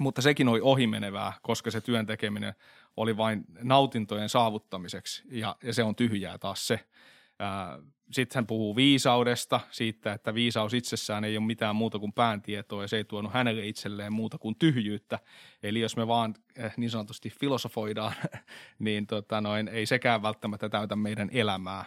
Mutta 0.00 0.22
sekin 0.22 0.48
oli 0.48 0.60
ohimenevää, 0.62 1.32
koska 1.42 1.70
se 1.70 1.80
työn 1.80 2.06
tekeminen 2.06 2.54
oli 2.96 3.16
vain 3.16 3.44
nautintojen 3.62 4.28
saavuttamiseksi 4.28 5.22
ja, 5.30 5.56
ja 5.62 5.74
se 5.74 5.82
on 5.82 5.96
tyhjää 5.96 6.38
taas 6.38 6.66
se. 6.66 6.80
Sitten 8.12 8.34
hän 8.34 8.46
puhuu 8.46 8.76
viisaudesta, 8.76 9.60
siitä, 9.70 10.12
että 10.12 10.34
viisaus 10.34 10.74
itsessään 10.74 11.24
ei 11.24 11.36
ole 11.36 11.46
mitään 11.46 11.76
muuta 11.76 11.98
kuin 11.98 12.12
pääntietoa 12.12 12.82
ja 12.82 12.88
se 12.88 12.96
ei 12.96 13.04
tuonut 13.04 13.32
hänelle 13.32 13.66
itselleen 13.66 14.12
muuta 14.12 14.38
kuin 14.38 14.56
tyhjyyttä. 14.58 15.18
Eli 15.62 15.80
jos 15.80 15.96
me 15.96 16.06
vaan 16.06 16.34
eh, 16.56 16.72
niin 16.76 16.90
sanotusti 16.90 17.30
filosofoidaan, 17.30 18.12
niin 18.78 19.06
tota 19.06 19.40
noin, 19.40 19.68
ei 19.68 19.86
sekään 19.86 20.22
välttämättä 20.22 20.68
täytä 20.68 20.96
meidän 20.96 21.30
elämää. 21.32 21.84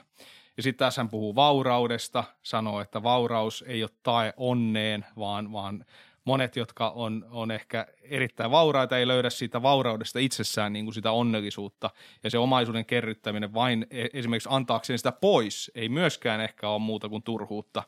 Ja 0.57 0.63
sitten 0.63 0.85
tässä 0.85 1.01
hän 1.01 1.09
puhuu 1.09 1.35
vauraudesta, 1.35 2.23
sanoo, 2.43 2.81
että 2.81 3.03
vauraus 3.03 3.63
ei 3.67 3.83
ole 3.83 3.91
tae 4.03 4.33
onneen, 4.37 5.05
vaan, 5.17 5.51
vaan 5.51 5.85
monet, 6.25 6.55
jotka 6.55 6.89
on, 6.89 7.25
on 7.29 7.51
ehkä 7.51 7.87
erittäin 8.01 8.51
vauraita, 8.51 8.97
ei 8.97 9.07
löydä 9.07 9.29
siitä 9.29 9.61
vauraudesta 9.61 10.19
itsessään 10.19 10.73
niin 10.73 10.85
kuin 10.85 10.93
sitä 10.93 11.11
onnellisuutta. 11.11 11.89
Ja 12.23 12.29
se 12.29 12.37
omaisuuden 12.37 12.85
kerryttäminen 12.85 13.53
vain 13.53 13.87
e, 13.89 14.07
esimerkiksi 14.13 14.49
antaakseen 14.51 14.99
sitä 14.99 15.11
pois 15.11 15.71
ei 15.75 15.89
myöskään 15.89 16.41
ehkä 16.41 16.69
ole 16.69 16.79
muuta 16.79 17.09
kuin 17.09 17.23
turhuutta 17.23 17.83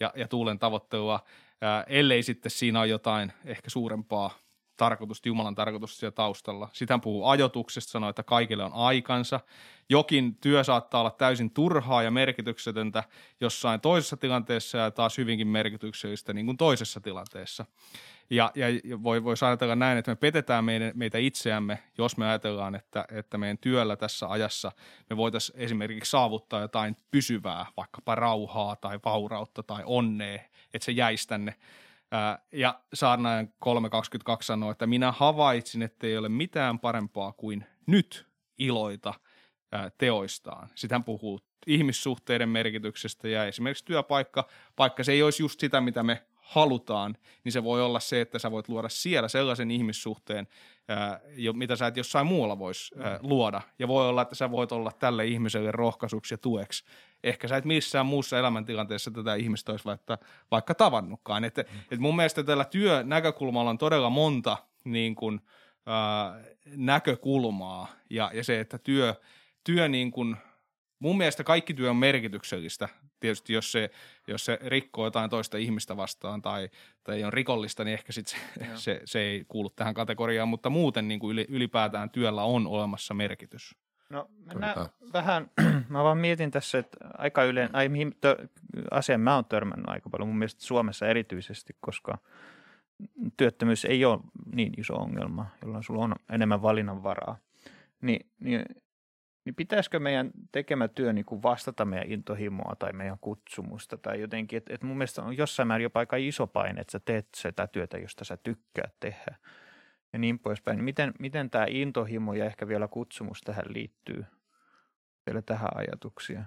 ja, 0.00 0.12
ja 0.16 0.28
tuulen 0.28 0.58
tavoittelua, 0.58 1.20
ää, 1.60 1.84
ellei 1.86 2.22
sitten 2.22 2.50
siinä 2.50 2.80
ole 2.80 2.88
jotain 2.88 3.32
ehkä 3.44 3.70
suurempaa 3.70 4.43
tarkoitusta, 4.76 5.28
Jumalan 5.28 5.54
tarkoitusta 5.54 5.98
siellä 5.98 6.14
taustalla. 6.14 6.68
Sitten 6.72 6.94
hän 6.94 7.00
puhuu 7.00 7.26
ajotuksesta, 7.26 7.90
sanoo, 7.90 8.10
että 8.10 8.22
kaikille 8.22 8.64
on 8.64 8.72
aikansa. 8.74 9.40
Jokin 9.88 10.36
työ 10.36 10.64
saattaa 10.64 11.00
olla 11.00 11.10
täysin 11.10 11.50
turhaa 11.50 12.02
ja 12.02 12.10
merkityksetöntä 12.10 13.04
jossain 13.40 13.80
toisessa 13.80 14.16
tilanteessa 14.16 14.78
ja 14.78 14.90
taas 14.90 15.18
hyvinkin 15.18 15.48
merkityksellistä 15.48 16.32
niin 16.32 16.46
kuin 16.46 16.56
toisessa 16.56 17.00
tilanteessa. 17.00 17.64
Ja, 18.30 18.52
ja 18.54 18.66
voi, 19.02 19.24
voi 19.24 19.34
ajatella 19.40 19.76
näin, 19.76 19.98
että 19.98 20.10
me 20.10 20.16
petetään 20.16 20.64
meidän, 20.64 20.92
meitä 20.94 21.18
itseämme, 21.18 21.82
jos 21.98 22.16
me 22.16 22.28
ajatellaan, 22.28 22.74
että, 22.74 23.04
että 23.12 23.38
meidän 23.38 23.58
työllä 23.58 23.96
tässä 23.96 24.28
ajassa 24.28 24.72
me 25.10 25.16
voitaisiin 25.16 25.58
esimerkiksi 25.58 26.10
saavuttaa 26.10 26.60
jotain 26.60 26.96
pysyvää, 27.10 27.66
vaikkapa 27.76 28.14
rauhaa 28.14 28.76
tai 28.76 29.00
vaurautta 29.04 29.62
tai 29.62 29.82
onnea, 29.86 30.40
että 30.74 30.84
se 30.84 30.92
jäisi 30.92 31.28
tänne 31.28 31.54
ja 32.52 32.80
saarnaajan 32.94 33.46
3.22 33.46 34.36
sanoo, 34.40 34.70
että 34.70 34.86
minä 34.86 35.12
havaitsin, 35.12 35.82
että 35.82 36.06
ei 36.06 36.16
ole 36.16 36.28
mitään 36.28 36.78
parempaa 36.78 37.32
kuin 37.32 37.66
nyt 37.86 38.26
iloita 38.58 39.14
teoistaan. 39.98 40.68
Sitten 40.74 40.94
hän 40.94 41.04
puhuu 41.04 41.40
ihmissuhteiden 41.66 42.48
merkityksestä 42.48 43.28
ja 43.28 43.44
esimerkiksi 43.44 43.84
työpaikka, 43.84 44.48
vaikka 44.78 45.04
se 45.04 45.12
ei 45.12 45.22
olisi 45.22 45.42
just 45.42 45.60
sitä, 45.60 45.80
mitä 45.80 46.02
me 46.02 46.26
halutaan, 46.44 47.16
niin 47.44 47.52
se 47.52 47.64
voi 47.64 47.82
olla 47.82 48.00
se, 48.00 48.20
että 48.20 48.38
sä 48.38 48.50
voit 48.50 48.68
luoda 48.68 48.88
siellä 48.88 49.28
sellaisen 49.28 49.70
ihmissuhteen, 49.70 50.48
mitä 51.52 51.76
sä 51.76 51.86
et 51.86 51.96
jossain 51.96 52.26
muualla 52.26 52.58
voisi 52.58 52.94
luoda. 53.20 53.60
Ja 53.78 53.88
voi 53.88 54.08
olla, 54.08 54.22
että 54.22 54.34
sä 54.34 54.50
voit 54.50 54.72
olla 54.72 54.92
tälle 54.92 55.26
ihmiselle 55.26 55.70
rohkaisuksi 55.72 56.34
ja 56.34 56.38
tueksi. 56.38 56.84
Ehkä 57.24 57.48
sä 57.48 57.56
et 57.56 57.64
missään 57.64 58.06
muussa 58.06 58.38
elämäntilanteessa 58.38 59.10
tätä 59.10 59.34
ihmistä 59.34 59.72
olisi 59.72 59.84
vaikka, 59.84 60.18
vaikka 60.50 60.74
tavannutkaan. 60.74 61.44
Et, 61.44 61.58
et 61.58 61.98
mun 61.98 62.16
mielestä 62.16 62.42
tällä 62.42 62.64
työnäkökulmalla 62.64 63.70
on 63.70 63.78
todella 63.78 64.10
monta 64.10 64.56
niin 64.84 65.14
kuin, 65.14 65.40
ää, 65.86 66.40
näkökulmaa 66.66 67.88
ja, 68.10 68.30
ja 68.34 68.44
se, 68.44 68.60
että 68.60 68.78
työ, 68.78 69.14
työ 69.64 69.88
niin 69.88 70.10
kuin, 70.10 70.36
mun 70.98 71.16
mielestä 71.16 71.44
kaikki 71.44 71.74
työ 71.74 71.90
on 71.90 71.96
merkityksellistä. 71.96 72.88
Tietysti 73.20 73.52
jos 73.52 73.72
se, 73.72 73.90
jos 74.28 74.44
se 74.44 74.58
rikkoo 74.62 75.04
jotain 75.04 75.30
toista 75.30 75.56
ihmistä 75.56 75.96
vastaan 75.96 76.42
tai, 76.42 76.68
tai 77.04 77.24
on 77.24 77.32
rikollista, 77.32 77.84
niin 77.84 77.94
ehkä 77.94 78.12
sit 78.12 78.26
se, 78.26 78.36
se, 78.74 79.00
se 79.04 79.18
ei 79.18 79.44
kuulu 79.48 79.70
tähän 79.70 79.94
kategoriaan, 79.94 80.48
mutta 80.48 80.70
muuten 80.70 81.08
niin 81.08 81.20
kuin 81.20 81.38
ylipäätään 81.48 82.10
työllä 82.10 82.42
on 82.42 82.66
olemassa 82.66 83.14
merkitys. 83.14 83.76
No 84.10 84.30
mennään 84.46 84.76
vähän, 85.12 85.50
mä 85.88 86.04
vaan 86.04 86.18
mietin 86.18 86.50
tässä, 86.50 86.78
että 86.78 86.96
aika 87.18 87.44
yleensä, 87.44 87.78
ai 87.78 87.88
mihin 87.88 88.14
tö, 88.20 88.48
asian 88.90 89.20
mä 89.20 89.34
oon 89.34 89.44
törmännyt 89.44 89.88
aika 89.88 90.10
paljon, 90.10 90.28
mun 90.28 90.38
mielestä 90.38 90.62
Suomessa 90.64 91.06
erityisesti, 91.06 91.76
koska 91.80 92.18
työttömyys 93.36 93.84
ei 93.84 94.04
ole 94.04 94.20
niin 94.54 94.72
iso 94.80 94.94
ongelma, 94.94 95.46
jolloin 95.62 95.84
sulla 95.84 96.04
on 96.04 96.14
enemmän 96.32 96.62
valinnanvaraa. 96.62 97.38
Ni, 98.02 98.20
niin 98.40 98.64
niin 99.44 99.54
pitäisikö 99.54 100.00
meidän 100.00 100.30
tekemä 100.52 100.88
työ 100.88 101.12
niin 101.12 101.24
kuin 101.24 101.42
vastata 101.42 101.84
meidän 101.84 102.12
intohimoa 102.12 102.76
tai 102.78 102.92
meidän 102.92 103.18
kutsumusta 103.20 103.96
tai 103.96 104.20
jotenkin, 104.20 104.56
että, 104.56 104.74
että 104.74 104.86
mun 104.86 104.98
mielestä 104.98 105.22
on 105.22 105.36
jossain 105.36 105.66
määrin 105.66 105.82
jopa 105.82 106.00
aika 106.00 106.16
iso 106.16 106.46
paine, 106.46 106.80
että 106.80 106.92
sä 106.92 107.00
teet 107.00 107.28
sitä 107.36 107.66
työtä, 107.66 107.98
josta 107.98 108.24
sä 108.24 108.36
tykkäät 108.36 108.94
tehdä 109.00 109.36
ja 110.12 110.18
niin 110.18 110.38
poispäin. 110.38 110.84
Miten, 110.84 111.12
miten 111.18 111.50
tämä 111.50 111.66
intohimo 111.68 112.34
ja 112.34 112.44
ehkä 112.44 112.68
vielä 112.68 112.88
kutsumus 112.88 113.40
tähän 113.40 113.64
liittyy 113.68 114.24
vielä 115.26 115.42
tähän 115.42 115.70
ajatuksia? 115.74 116.44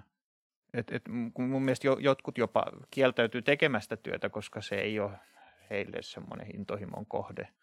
Et, 0.74 0.92
et, 0.92 1.02
mun 1.38 1.62
mielestä 1.62 1.88
jotkut 1.98 2.38
jopa 2.38 2.66
kieltäytyy 2.90 3.42
tekemästä 3.42 3.96
työtä, 3.96 4.28
koska 4.28 4.60
se 4.60 4.74
ei 4.74 5.00
ole 5.00 5.18
heille 5.70 5.98
semmoinen 6.02 6.56
intohimon 6.56 7.06
kohde– 7.06 7.48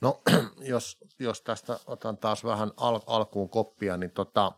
no 0.00 0.22
jos, 0.74 0.98
jos 1.18 1.42
tästä 1.42 1.78
otan 1.86 2.18
taas 2.18 2.44
vähän 2.44 2.72
al- 2.76 3.00
alkuun 3.06 3.50
koppia, 3.50 3.96
niin 3.96 4.10
tota, 4.10 4.52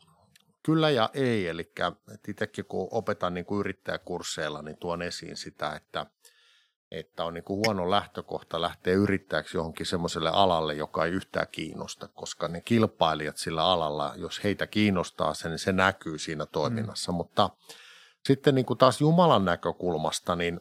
kyllä 0.63 0.91
ja 0.91 1.11
ei. 1.15 1.49
Eli 1.49 1.73
itsekin 2.29 2.65
kun 2.65 2.89
opetan 2.91 3.35
niin 3.35 3.45
kuin 3.45 3.61
yrittäjäkursseilla, 3.61 4.63
niin 4.63 4.77
tuon 4.77 5.03
esiin 5.03 5.37
sitä, 5.37 5.75
että, 5.75 6.07
että 6.91 7.25
on 7.25 7.35
niin 7.35 7.45
kuin 7.45 7.63
huono 7.67 7.91
lähtökohta 7.91 8.61
lähteä 8.61 8.95
yrittäjäksi 8.95 9.57
johonkin 9.57 9.87
semmoiselle 9.87 10.31
alalle, 10.31 10.75
joka 10.75 11.05
ei 11.05 11.13
yhtään 11.13 11.47
kiinnosta, 11.53 12.09
koska 12.09 12.49
ne 12.49 12.61
kilpailijat 12.61 13.37
sillä 13.37 13.65
alalla, 13.65 14.13
jos 14.17 14.45
heitä 14.45 14.67
kiinnostaa 14.67 15.35
se, 15.35 15.49
niin 15.49 15.59
se 15.59 15.73
näkyy 15.73 16.19
siinä 16.19 16.47
toiminnassa. 16.47 17.13
Mm. 17.13 17.17
Mutta 17.17 17.51
sitten 18.25 18.55
niin 18.55 18.67
kuin 18.67 18.79
taas 18.79 19.01
Jumalan 19.01 19.45
näkökulmasta, 19.45 20.37
niin 20.37 20.61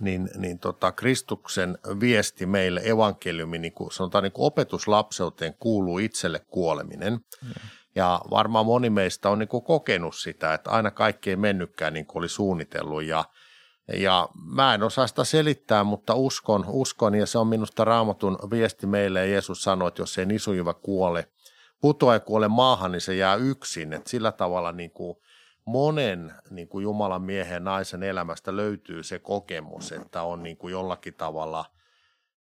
niin, 0.00 0.30
niin 0.36 0.58
tota, 0.58 0.92
Kristuksen 0.92 1.78
viesti 2.00 2.46
meille, 2.46 2.80
evankeliumi, 2.84 3.58
niin 3.58 3.72
kuin 3.72 3.92
sanotaan 3.92 4.24
niin 4.24 4.32
kuin 4.32 4.46
opetuslapseuteen 4.46 5.54
kuuluu 5.54 5.98
itselle 5.98 6.40
kuoleminen. 6.48 7.12
Mm. 7.12 7.52
Ja 7.94 8.20
varmaan 8.30 8.66
moni 8.66 8.90
meistä 8.90 9.30
on 9.30 9.38
niin 9.38 9.48
kuin 9.48 9.64
kokenut 9.64 10.14
sitä, 10.16 10.54
että 10.54 10.70
aina 10.70 10.90
kaikki 10.90 11.30
ei 11.30 11.36
mennytkään 11.36 11.92
niin 11.94 12.06
kuin 12.06 12.20
oli 12.20 12.28
suunnitellut. 12.28 13.02
Ja, 13.02 13.24
ja 13.92 14.28
mä 14.46 14.74
en 14.74 14.82
osaa 14.82 15.06
sitä 15.06 15.24
selittää, 15.24 15.84
mutta 15.84 16.14
uskon, 16.14 16.64
uskon 16.68 17.14
ja 17.14 17.26
se 17.26 17.38
on 17.38 17.46
minusta 17.46 17.84
raamatun 17.84 18.38
viesti 18.50 18.86
meille. 18.86 19.20
Ja 19.20 19.26
Jeesus 19.26 19.62
sanoi, 19.62 19.88
että 19.88 20.02
jos 20.02 20.18
ei 20.18 20.26
nisujiva 20.26 20.74
kuole, 20.74 21.28
putoa 21.80 22.14
ja 22.14 22.20
kuole 22.20 22.48
maahan, 22.48 22.92
niin 22.92 23.00
se 23.00 23.14
jää 23.14 23.34
yksin. 23.34 23.92
Että 23.92 24.10
sillä 24.10 24.32
tavalla 24.32 24.72
niin 24.72 24.90
kuin 24.90 25.16
monen 25.64 26.34
niin 26.50 26.68
kuin 26.68 26.82
Jumalan 26.82 27.22
miehen 27.22 27.54
ja 27.54 27.60
naisen 27.60 28.02
elämästä 28.02 28.56
löytyy 28.56 29.02
se 29.02 29.18
kokemus, 29.18 29.92
että 29.92 30.22
on 30.22 30.42
niin 30.42 30.56
kuin 30.56 30.72
jollakin 30.72 31.14
tavalla 31.14 31.64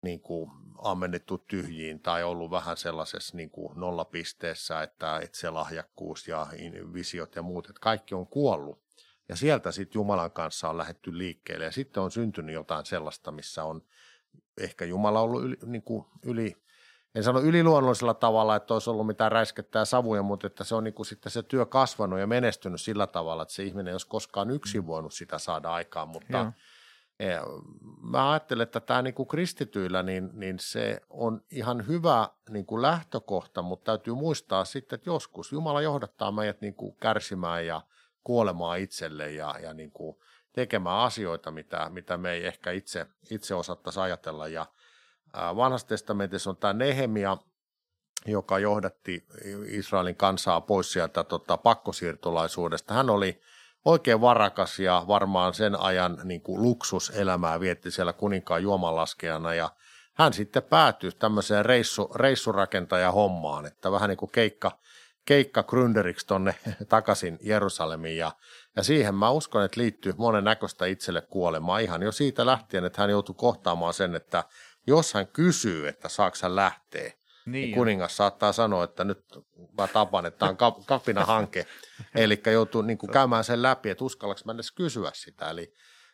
niin 0.02 0.22
kuin 0.22 0.52
ammennettu 0.78 1.38
tyhjiin 1.38 2.00
tai 2.00 2.24
ollut 2.24 2.52
vähän 2.52 2.78
sellaisessa 2.78 3.38
niin 3.38 3.50
kuin 3.50 3.80
nollapisteessä, 3.80 4.84
että, 4.84 5.20
että 5.20 5.38
se 5.38 5.50
lahjakkuus 5.50 6.28
ja 6.28 6.48
visiot 6.94 7.36
ja 7.36 7.42
muut, 7.42 7.70
että 7.70 7.80
kaikki 7.80 8.16
on 8.16 8.28
kuollut. 8.28 8.88
Ja 9.30 9.36
sieltä 9.36 9.72
sitten 9.72 10.00
Jumalan 10.00 10.32
kanssa 10.32 10.70
on 10.70 10.78
lähetty 10.78 11.18
liikkeelle 11.18 11.66
ja 11.66 11.72
sitten 11.72 12.04
on 12.04 12.12
syntynyt 12.12 12.54
jotain 12.54 12.86
sellaista, 12.86 13.32
missä 13.32 13.64
on 13.64 13.82
ehkä 14.62 14.86
Jumala 14.86 15.22
ollut 15.22 15.44
yli, 15.44 15.58
niin 15.66 15.84
kuin 15.84 16.06
yli 16.26 16.58
en 17.18 17.24
sano 17.24 17.40
yliluonnollisella 17.40 18.14
tavalla, 18.14 18.56
että 18.56 18.74
olisi 18.74 18.90
ollut 18.90 19.08
mitään 19.08 19.32
räiskettää 19.32 19.86
savuja, 19.86 20.22
mutta 20.22 20.48
että 20.48 20.64
se 20.64 20.76
on 20.76 20.84
niin 20.84 20.94
kuin 20.94 21.06
sitten 21.06 21.32
se 21.32 21.44
työ 21.44 21.66
kasvanut 21.66 22.20
ja 22.20 22.28
menestynyt 22.28 22.82
sillä 22.82 23.08
tavalla, 23.08 23.42
että 23.44 23.54
se 23.54 23.64
ihminen 23.64 23.88
ei 23.88 23.94
olisi 23.94 24.08
koskaan 24.08 24.52
yksin 24.52 24.82
mm. 24.82 24.88
voinut 24.88 25.14
sitä 25.14 25.38
saada 25.38 25.74
aikaan, 25.74 26.08
mutta, 26.08 26.54
Mä 28.02 28.32
ajattelen, 28.32 28.64
että 28.64 28.80
tämä 28.80 29.02
niin 29.02 29.14
kuin 29.14 29.28
kristityillä, 29.28 30.04
niin, 30.04 30.30
niin 30.34 30.60
se 30.60 31.02
on 31.10 31.42
ihan 31.52 31.88
hyvä 31.88 32.30
niin 32.50 32.66
kuin 32.66 32.82
lähtökohta, 32.82 33.62
mutta 33.62 33.92
täytyy 33.92 34.14
muistaa 34.14 34.66
sitten, 34.66 34.98
että 34.98 35.10
joskus 35.10 35.52
Jumala 35.52 35.82
johdattaa 35.82 36.32
meidät 36.32 36.62
niin 36.62 36.76
kuin 36.76 36.96
kärsimään 36.96 37.66
ja 37.66 37.82
kuolemaan 38.24 38.80
itselle 38.80 39.32
ja, 39.32 39.56
ja 39.62 39.74
niin 39.74 39.92
kuin 39.92 40.18
tekemään 40.54 41.00
asioita, 41.00 41.52
mitä, 41.52 41.90
mitä 41.90 42.18
me 42.18 42.32
ei 42.32 42.46
ehkä 42.46 42.72
itse, 42.72 43.06
itse 43.32 43.56
osattaisi 43.56 44.00
ajatella. 44.00 44.48
Ja 44.48 44.66
vanhassa 45.56 45.88
testamentissa 45.88 46.50
on 46.50 46.58
tämä 46.58 46.74
Nehemia, 46.74 47.38
joka 48.26 48.60
johdatti 48.60 49.28
Israelin 49.66 50.16
kansaa 50.16 50.62
pois 50.62 50.92
sieltä 50.92 51.24
tota, 51.24 51.58
pakkosiirtolaisuudesta. 51.58 52.94
Hän 52.94 53.10
oli 53.10 53.42
oikein 53.86 54.22
varakas 54.22 54.80
ja 54.80 55.06
varmaan 55.08 55.54
sen 55.54 55.80
ajan 55.80 56.18
niin 56.24 56.42
kuin 56.42 56.62
luksuselämää 56.62 57.60
vietti 57.60 57.92
siellä 57.92 58.14
kuninkaan 58.14 58.64
juomanlaskijana. 58.64 59.54
Ja 59.54 59.70
hän 60.14 60.34
sitten 60.34 60.64
päätyi 60.64 61.12
tämmöiseen 61.12 61.66
reissu, 61.66 62.12
reissurakentaja 62.16 63.12
hommaan, 63.12 63.66
että 63.66 63.92
vähän 63.92 64.10
niin 64.10 64.18
kuin 64.18 64.32
keikka, 64.32 64.80
keikka 65.26 65.64
gründeriksi 65.64 66.28
tonne 66.28 66.56
takaisin 66.90 67.40
Jerusalemiin. 67.42 68.18
Ja, 68.18 68.32
ja 68.76 68.84
siihen 68.84 69.16
mä 69.16 69.30
uskon, 69.30 69.66
että 69.66 69.82
liittyy 69.82 70.14
monen 70.18 70.44
näköistä 70.44 70.86
itselle 70.86 71.22
kuolemaa. 71.22 71.80
Ihan 71.80 72.02
jo 72.02 72.12
siitä 72.12 72.46
lähtien, 72.46 72.86
että 72.86 73.02
hän 73.02 73.10
joutui 73.10 73.36
kohtaamaan 73.38 73.94
sen, 73.94 74.16
että 74.16 74.44
jos 74.88 75.14
hän 75.14 75.28
kysyy, 75.28 75.88
että 75.88 76.10
saako 76.10 76.38
hän 76.42 76.56
lähteä, 76.56 77.12
niin, 77.48 77.52
niin 77.52 77.76
kuningas 77.76 78.18
saattaa 78.18 78.52
sanoa, 78.52 78.84
että 78.84 79.04
nyt 79.04 79.26
mä 79.78 79.88
tapan, 79.88 80.26
että 80.26 80.38
tämä 80.40 80.68
on 80.68 80.84
kapina 80.86 81.26
hanke. 81.26 81.66
Eli 82.16 82.42
joutuu 82.52 82.82
niin 82.82 82.98
kuin 82.98 83.12
käymään 83.12 83.44
sen 83.44 83.62
läpi, 83.62 83.90
että 83.90 84.04
uskallaks 84.04 84.46
mä 84.46 84.52
edes 84.52 84.72
kysyä 84.72 85.12
sitä. 85.14 85.50
Eli, 85.50 85.74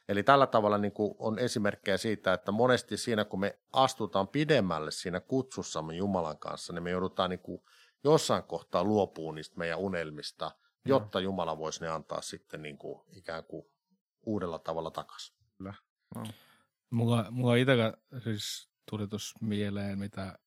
eli 0.10 0.24
tällä 0.24 0.48
tavalla 0.48 0.78
niin 0.78 0.92
kuin 0.92 1.16
on 1.20 1.40
esimerkkejä 1.40 1.98
siitä, 1.98 2.34
että 2.34 2.52
monesti 2.52 2.98
siinä, 2.98 3.26
kun 3.26 3.40
me 3.40 3.60
astutaan 3.74 4.28
pidemmälle 4.28 4.92
siinä 4.92 5.20
kutsussamme 5.20 5.96
Jumalan 5.96 6.40
kanssa, 6.40 6.74
niin 6.74 6.84
me 6.84 6.92
joudutaan 6.92 7.30
niin 7.30 7.40
kuin 7.40 7.64
jossain 8.04 8.44
kohtaa 8.44 8.84
luopumaan 8.84 9.36
niistä 9.36 9.58
meidän 9.58 9.80
unelmista, 9.80 10.52
jotta 10.86 11.20
Jumala 11.20 11.58
voisi 11.58 11.82
ne 11.82 11.88
antaa 11.88 12.22
sitten 12.22 12.62
niin 12.62 12.78
kuin 12.78 13.02
ikään 13.12 13.44
kuin 13.44 13.66
uudella 14.26 14.60
tavalla 14.60 14.92
takaisin. 14.92 15.38
Kyllä. 15.58 15.74
No. 16.16 16.24
Mulla, 16.93 17.32
mulla 17.32 17.56
itse 17.56 17.93
siis 18.23 18.69
tuli 18.89 19.08
tuossa 19.08 19.39
mieleen, 19.41 19.99
mitä 19.99 20.39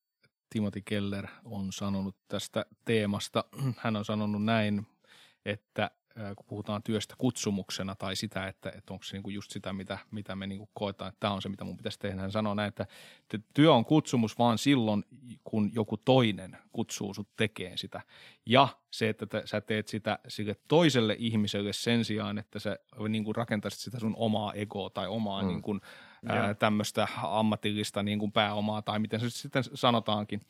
Timothy 0.50 0.82
Keller 0.85 1.26
on 1.44 1.72
sanonut 1.72 2.16
tästä 2.28 2.66
teemasta. 2.85 3.44
Hän 3.82 3.96
on 3.96 4.04
sanonut 4.04 4.44
näin, 4.44 4.87
että 5.44 5.90
kun 6.37 6.46
puhutaan 6.48 6.83
työstä 6.83 7.14
kutsumuksena 7.18 7.94
tai 7.94 8.16
sitä, 8.16 8.46
että, 8.46 8.72
että 8.76 8.92
onko 8.92 9.05
se 9.05 9.16
niinku 9.16 9.31
just 9.31 9.50
sitä, 9.50 9.72
mitä, 9.72 9.98
mitä 10.11 10.37
me 10.37 10.46
niinku 10.46 10.68
koetaan, 10.74 11.09
että 11.09 11.20
tämä 11.20 11.33
on 11.33 11.42
se, 11.42 11.48
mitä 11.48 11.64
mun 11.64 11.76
pitäisi 11.76 11.98
tehdä. 11.98 12.20
Hän 12.20 12.33
sanoo 12.33 12.55
näin, 12.55 12.68
että 12.68 12.87
työ 13.55 13.74
on 13.74 13.85
kutsumus 13.85 14.38
vaan 14.38 14.59
silloin, 14.59 15.05
kun 15.44 15.70
joku 15.74 15.96
toinen 15.96 16.57
kutsuu 16.72 17.14
sut 17.14 17.29
tekemään 17.37 17.79
sitä. 17.79 18.00
Ja 18.46 18.68
se, 18.90 19.09
että 19.09 19.26
te, 19.26 19.42
sä 19.44 19.61
teet 19.61 19.88
sitä 19.88 20.18
sille 20.29 20.57
toiselle 20.68 21.16
ihmiselle 21.18 21.72
sen 21.72 22.05
sijaan, 22.05 22.38
että 22.38 22.59
sä 22.59 22.79
niinku 23.09 23.33
rakentaisit 23.33 23.81
sitä 23.81 23.98
sun 23.98 24.14
omaa 24.16 24.52
egoa 24.52 24.90
tai 24.90 25.07
omaa 25.07 25.42
mm. 25.42 25.48
niinku, 25.48 25.79
tämmöistä 26.59 27.09
ammatillista 27.22 28.02
niin 28.02 28.18
kuin 28.18 28.33
pääomaa 28.33 28.83
tai 28.83 28.98
miten 28.98 29.20
se 29.20 29.31
sitten 29.31 29.64
sanotaankin. 29.74 30.40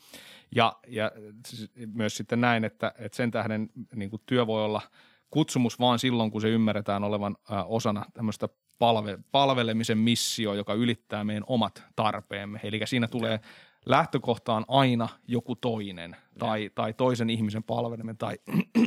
Ja, 0.54 0.76
ja 0.88 1.12
myös 1.94 2.16
sitten 2.16 2.40
näin, 2.40 2.64
että, 2.64 2.92
että 2.98 3.16
sen 3.16 3.30
tähden 3.30 3.70
niin 3.94 4.10
kuin 4.10 4.22
työ 4.26 4.46
voi 4.46 4.64
olla 4.64 4.82
kutsumus 5.36 5.78
vaan 5.78 5.98
silloin, 5.98 6.30
kun 6.30 6.40
se 6.40 6.48
ymmärretään 6.48 7.04
olevan 7.04 7.36
ää, 7.50 7.64
osana 7.64 8.04
tämmöistä 8.14 8.48
palve, 8.78 9.18
palvelemisen 9.32 9.98
missio, 9.98 10.54
joka 10.54 10.74
ylittää 10.74 11.24
meidän 11.24 11.44
omat 11.46 11.82
tarpeemme. 11.96 12.60
Eli 12.62 12.80
siinä 12.84 13.08
tulee 13.08 13.40
lähtökohtaan 13.86 14.64
aina 14.68 15.08
joku 15.28 15.56
toinen 15.56 16.16
tai, 16.38 16.70
tai 16.74 16.92
toisen 16.92 17.30
ihmisen 17.30 17.62
palveleminen 17.62 18.18
tai 18.18 18.38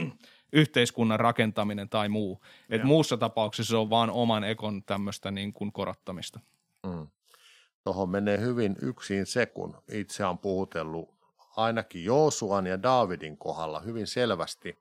yhteiskunnan 0.53 1.19
rakentaminen 1.19 1.89
tai 1.89 2.09
muu. 2.09 2.41
Et 2.69 2.83
muussa 2.83 3.17
tapauksessa 3.17 3.71
se 3.71 3.77
on 3.77 3.89
vaan 3.89 4.09
oman 4.09 4.43
ekon 4.43 4.83
tämmöistä 4.83 5.31
niin 5.31 5.53
kuin 5.53 5.71
korottamista. 5.71 6.39
Mm. 6.85 7.07
Tuohon 7.83 8.09
menee 8.09 8.39
hyvin 8.39 8.75
yksin 8.81 9.25
se, 9.25 9.45
kun 9.45 9.77
itse 9.91 10.25
on 10.25 10.37
puhutellut 10.37 11.09
ainakin 11.57 12.03
Joosuan 12.03 12.67
ja 12.67 12.83
Daavidin 12.83 13.37
kohdalla 13.37 13.79
hyvin 13.79 14.07
selvästi 14.07 14.77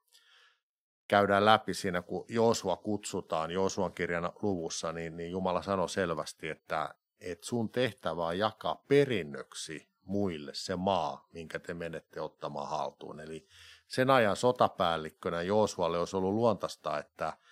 käydään 1.09 1.45
läpi 1.45 1.75
siinä, 1.75 2.03
kun 2.03 2.25
Joosua 2.29 2.77
kutsutaan 2.77 3.51
Joosuan 3.51 3.93
kirjan 3.93 4.33
luvussa, 4.43 4.93
niin, 4.93 5.17
niin 5.17 5.31
Jumala 5.31 5.63
sanoi 5.63 5.89
selvästi, 5.89 6.49
että, 6.49 6.95
että 7.21 7.47
sun 7.47 7.71
tehtävä 7.71 8.27
on 8.27 8.39
jakaa 8.39 8.85
perinnöksi 8.89 9.89
muille 10.05 10.51
se 10.55 10.77
maa, 10.77 11.29
minkä 11.33 11.59
te 11.59 11.75
menette 11.75 12.21
ottamaan 12.21 12.69
haltuun. 12.69 13.21
Eli 13.21 13.47
sen 13.87 14.11
ajan 14.11 14.37
sotapäällikkönä 14.37 15.43
Joosualle 15.43 15.99
olisi 15.99 16.17
ollut 16.17 16.35
luontaista, 16.35 16.99
että– 16.99 17.33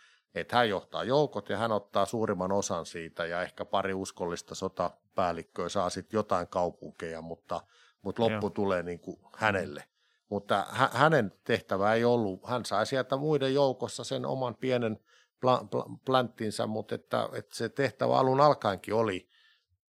että 0.41 0.57
hän 0.57 0.69
johtaa 0.69 1.05
joukot 1.05 1.49
ja 1.49 1.57
hän 1.57 1.73
ottaa 1.73 2.07
suurimman 2.07 2.53
osan 2.53 2.87
siitä 2.87 3.27
ja 3.27 3.43
ehkä 3.43 3.65
pari 3.65 3.95
uskollista 3.95 4.55
sotapäällikköä 4.55 5.69
saa 5.69 5.91
sitten 5.91 6.19
jotain 6.19 6.49
kaupunkeja, 6.49 7.23
mutta, 7.23 7.61
mutta 8.03 8.23
loppu 8.23 8.47
Joo. 8.47 8.51
tulee 8.51 8.83
niin 8.83 9.01
kuin 9.01 9.21
hänelle. 9.37 9.85
Mutta 10.29 10.67
hä- 10.71 10.91
hänen 10.93 11.33
tehtävä 11.45 11.95
ei 11.95 12.05
ollut, 12.05 12.41
hän 12.47 12.65
sai 12.65 12.87
sieltä 12.87 13.17
muiden 13.17 13.55
joukossa 13.55 14.05
sen 14.05 14.27
oman 14.27 14.55
pienen 14.55 14.99
pla- 15.47 15.65
pl- 15.65 15.99
planttinsa, 16.05 16.67
mutta 16.67 16.95
että, 16.95 17.29
että 17.33 17.57
se 17.57 17.69
tehtävä 17.69 18.19
alun 18.19 18.41
alkaenkin 18.41 18.95
oli 18.95 19.29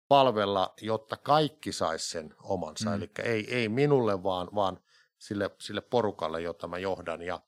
palvella, 0.08 0.74
jotta 0.80 1.16
kaikki 1.16 1.72
sais 1.72 2.10
sen 2.10 2.34
omansa. 2.42 2.90
Mm. 2.90 2.96
Eli 2.96 3.10
ei, 3.22 3.54
ei 3.54 3.68
minulle, 3.68 4.22
vaan, 4.22 4.48
vaan 4.54 4.80
sille, 5.18 5.50
sille 5.60 5.80
porukalle, 5.80 6.40
jota 6.40 6.68
mä 6.68 6.78
johdan. 6.78 7.22
Ja 7.22 7.40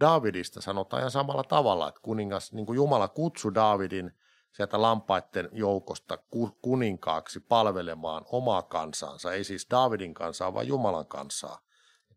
Davidista 0.00 0.60
sanotaan 0.60 1.00
ihan 1.00 1.10
samalla 1.10 1.44
tavalla, 1.44 1.88
että 1.88 2.00
kuningas, 2.02 2.52
niin 2.52 2.66
kuin 2.66 2.76
Jumala 2.76 3.08
kutsui 3.08 3.54
Davidin 3.54 4.12
sieltä 4.52 4.82
lampaiden 4.82 5.48
joukosta 5.52 6.18
kuninkaaksi 6.62 7.40
palvelemaan 7.40 8.24
omaa 8.26 8.62
kansansa, 8.62 9.32
ei 9.32 9.44
siis 9.44 9.66
Davidin 9.70 10.14
kansaa, 10.14 10.54
vaan 10.54 10.68
Jumalan 10.68 11.06
kansaa. 11.06 11.65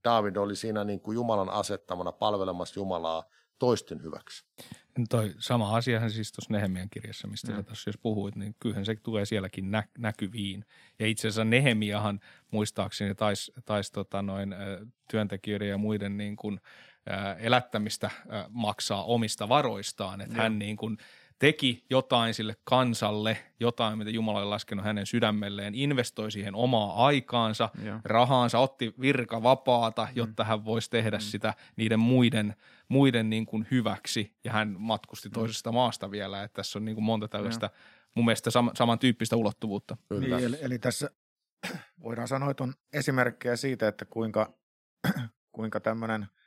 David 0.04 0.36
oli 0.36 0.56
siinä 0.56 0.84
niin 0.84 1.00
kuin 1.00 1.16
Jumalan 1.16 1.50
asettamana 1.50 2.12
palvelemassa 2.12 2.80
Jumalaa 2.80 3.24
toisten 3.60 4.04
hyväksi. 4.04 4.46
Toi 5.10 5.34
sama 5.40 5.76
asiahan 5.76 6.12
siis 6.12 6.32
tuossa 6.32 6.54
Nehemian 6.54 6.90
kirjassa, 6.90 7.28
mistä 7.28 7.52
mm. 7.52 7.66
sä 7.74 7.90
jos 7.90 7.98
puhuit, 7.98 8.36
niin 8.36 8.56
kyllähän 8.60 8.86
se 8.86 8.96
tulee 8.96 9.26
sielläkin 9.26 9.72
nä- 9.72 9.88
näkyviin. 9.98 10.66
Ja 11.00 11.08
itse 11.08 11.28
asiassa 11.28 11.44
Nehemiahan 11.44 12.20
muistaakseni 12.52 13.16
taisi 13.16 13.52
tais, 13.66 13.92
tota 13.92 14.22
noin, 14.22 14.56
työntekijöiden 15.12 15.70
ja 15.70 15.78
muiden 15.78 16.18
niin 16.18 16.36
kuin– 16.36 16.60
elättämistä 17.40 18.10
maksaa 18.50 19.04
omista 19.04 19.50
varoistaan. 19.50 20.22
Että 20.22 20.42
hän 20.42 20.60
niin 20.60 20.78
kuin 20.78 20.98
teki 21.40 21.86
jotain 21.90 22.34
sille 22.34 22.56
kansalle, 22.64 23.38
jotain, 23.60 23.98
mitä 23.98 24.12
Jumala 24.12 24.40
oli 24.40 24.46
laskenut 24.46 24.86
hänen 24.86 25.06
sydämelleen, 25.06 25.76
investoi 25.76 26.32
siihen 26.32 26.56
omaa 26.56 27.06
aikaansa, 27.06 27.70
ja. 27.84 28.00
rahaansa, 28.04 28.60
otti 28.60 28.94
virka 29.02 29.44
vapaata, 29.44 30.06
mm. 30.06 30.12
jotta 30.16 30.44
hän 30.44 30.66
voisi 30.66 30.90
tehdä 30.90 31.18
mm. 31.18 31.22
sitä 31.22 31.54
niiden 31.76 32.00
muiden, 32.00 32.56
muiden 32.88 33.30
niin 33.30 33.46
kuin 33.46 33.68
hyväksi. 33.72 34.36
Ja 34.44 34.52
hän 34.52 34.76
matkusti 34.80 35.30
mm. 35.30 35.34
toisesta 35.34 35.72
maasta 35.72 36.12
vielä, 36.12 36.44
että 36.44 36.56
tässä 36.56 36.80
on 36.80 36.86
niin 36.86 36.96
kuin 36.96 37.06
monta 37.06 37.28
tällaista 37.28 37.66
ja. 37.66 37.72
mun 38.16 38.26
mielestä 38.26 38.50
sam- 38.50 38.72
samantyyppistä 38.74 39.36
ulottuvuutta. 39.36 39.98
Niin, 40.20 40.34
eli, 40.34 40.58
eli 40.62 40.80
tässä 40.80 41.10
voidaan 42.04 42.28
sanoa, 42.28 42.52
että 42.52 42.64
on 42.64 42.74
esimerkkejä 42.94 43.56
siitä, 43.56 43.88
että 43.88 44.06
kuinka, 44.06 44.54
kuinka 45.56 45.80
tämmöinen– 45.80 46.28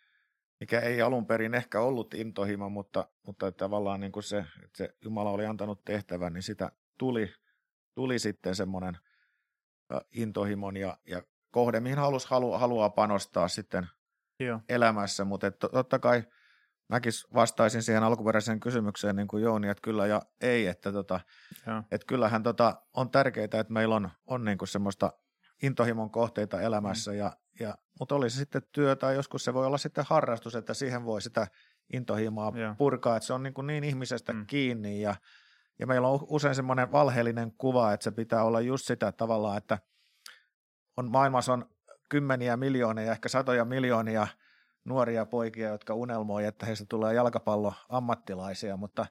mikä 0.62 0.80
ei 0.80 1.02
alun 1.02 1.26
perin 1.26 1.54
ehkä 1.54 1.80
ollut 1.80 2.14
intohimo, 2.14 2.68
mutta, 2.68 3.08
mutta 3.26 3.52
tavallaan 3.52 4.00
niin 4.00 4.12
kuin 4.12 4.22
se, 4.22 4.38
että 4.38 4.78
se 4.78 4.94
Jumala 5.04 5.30
oli 5.30 5.46
antanut 5.46 5.84
tehtävän, 5.84 6.32
niin 6.32 6.42
sitä 6.42 6.72
tuli, 6.98 7.32
tuli 7.94 8.18
sitten 8.18 8.54
semmoinen 8.54 8.98
intohimon 10.12 10.76
ja, 10.76 10.98
ja 11.06 11.22
kohde, 11.50 11.80
mihin 11.80 11.98
halus, 11.98 12.26
halu, 12.26 12.52
haluaa 12.52 12.90
panostaa 12.90 13.48
sitten 13.48 13.86
Joo. 14.40 14.60
elämässä, 14.68 15.24
mutta 15.24 15.46
että 15.46 15.68
totta 15.68 15.98
kai 15.98 16.22
mäkin 16.88 17.12
vastaisin 17.34 17.82
siihen 17.82 18.02
alkuperäiseen 18.02 18.60
kysymykseen 18.60 19.16
niin 19.16 19.28
kuin 19.28 19.42
Jouni, 19.42 19.68
että 19.68 19.82
kyllä 19.82 20.06
ja 20.06 20.22
ei, 20.40 20.66
että, 20.66 20.92
tota, 20.92 21.20
että 21.90 22.06
kyllähän 22.06 22.42
tota, 22.42 22.82
on 22.94 23.10
tärkeää, 23.10 23.44
että 23.44 23.66
meillä 23.68 23.94
on, 23.94 24.10
on 24.26 24.44
niin 24.44 24.58
kuin 24.58 24.68
semmoista 24.68 25.12
intohimon 25.62 26.10
kohteita 26.10 26.60
elämässä, 26.60 27.10
mm. 27.10 27.16
ja, 27.16 27.36
ja, 27.60 27.74
mutta 27.98 28.14
oli 28.14 28.30
se 28.30 28.36
sitten 28.36 28.62
työ 28.72 28.96
tai 28.96 29.14
joskus 29.14 29.44
se 29.44 29.54
voi 29.54 29.66
olla 29.66 29.78
sitten 29.78 30.04
harrastus, 30.08 30.54
että 30.54 30.74
siihen 30.74 31.04
voi 31.04 31.22
sitä 31.22 31.46
intohimoa 31.92 32.52
ja. 32.54 32.74
purkaa, 32.78 33.16
että 33.16 33.26
se 33.26 33.32
on 33.32 33.42
niin, 33.42 33.54
kuin 33.54 33.66
niin 33.66 33.84
ihmisestä 33.84 34.32
mm. 34.32 34.46
kiinni 34.46 35.00
ja, 35.00 35.14
ja 35.78 35.86
meillä 35.86 36.08
on 36.08 36.18
usein 36.28 36.54
semmoinen 36.54 36.92
valheellinen 36.92 37.52
kuva, 37.52 37.92
että 37.92 38.04
se 38.04 38.10
pitää 38.10 38.44
olla 38.44 38.60
just 38.60 38.86
sitä 38.86 39.12
tavallaan, 39.12 39.58
että 39.58 39.78
on, 40.96 41.10
maailmassa 41.10 41.52
on 41.52 41.70
kymmeniä 42.08 42.56
miljoonia, 42.56 43.12
ehkä 43.12 43.28
satoja 43.28 43.64
miljoonia 43.64 44.26
nuoria 44.84 45.26
poikia, 45.26 45.68
jotka 45.68 45.94
unelmoi, 45.94 46.44
että 46.44 46.66
heistä 46.66 46.84
tulee 46.88 47.14
jalkapallo 47.14 47.74
ammattilaisia, 47.88 48.76
mutta 48.76 49.06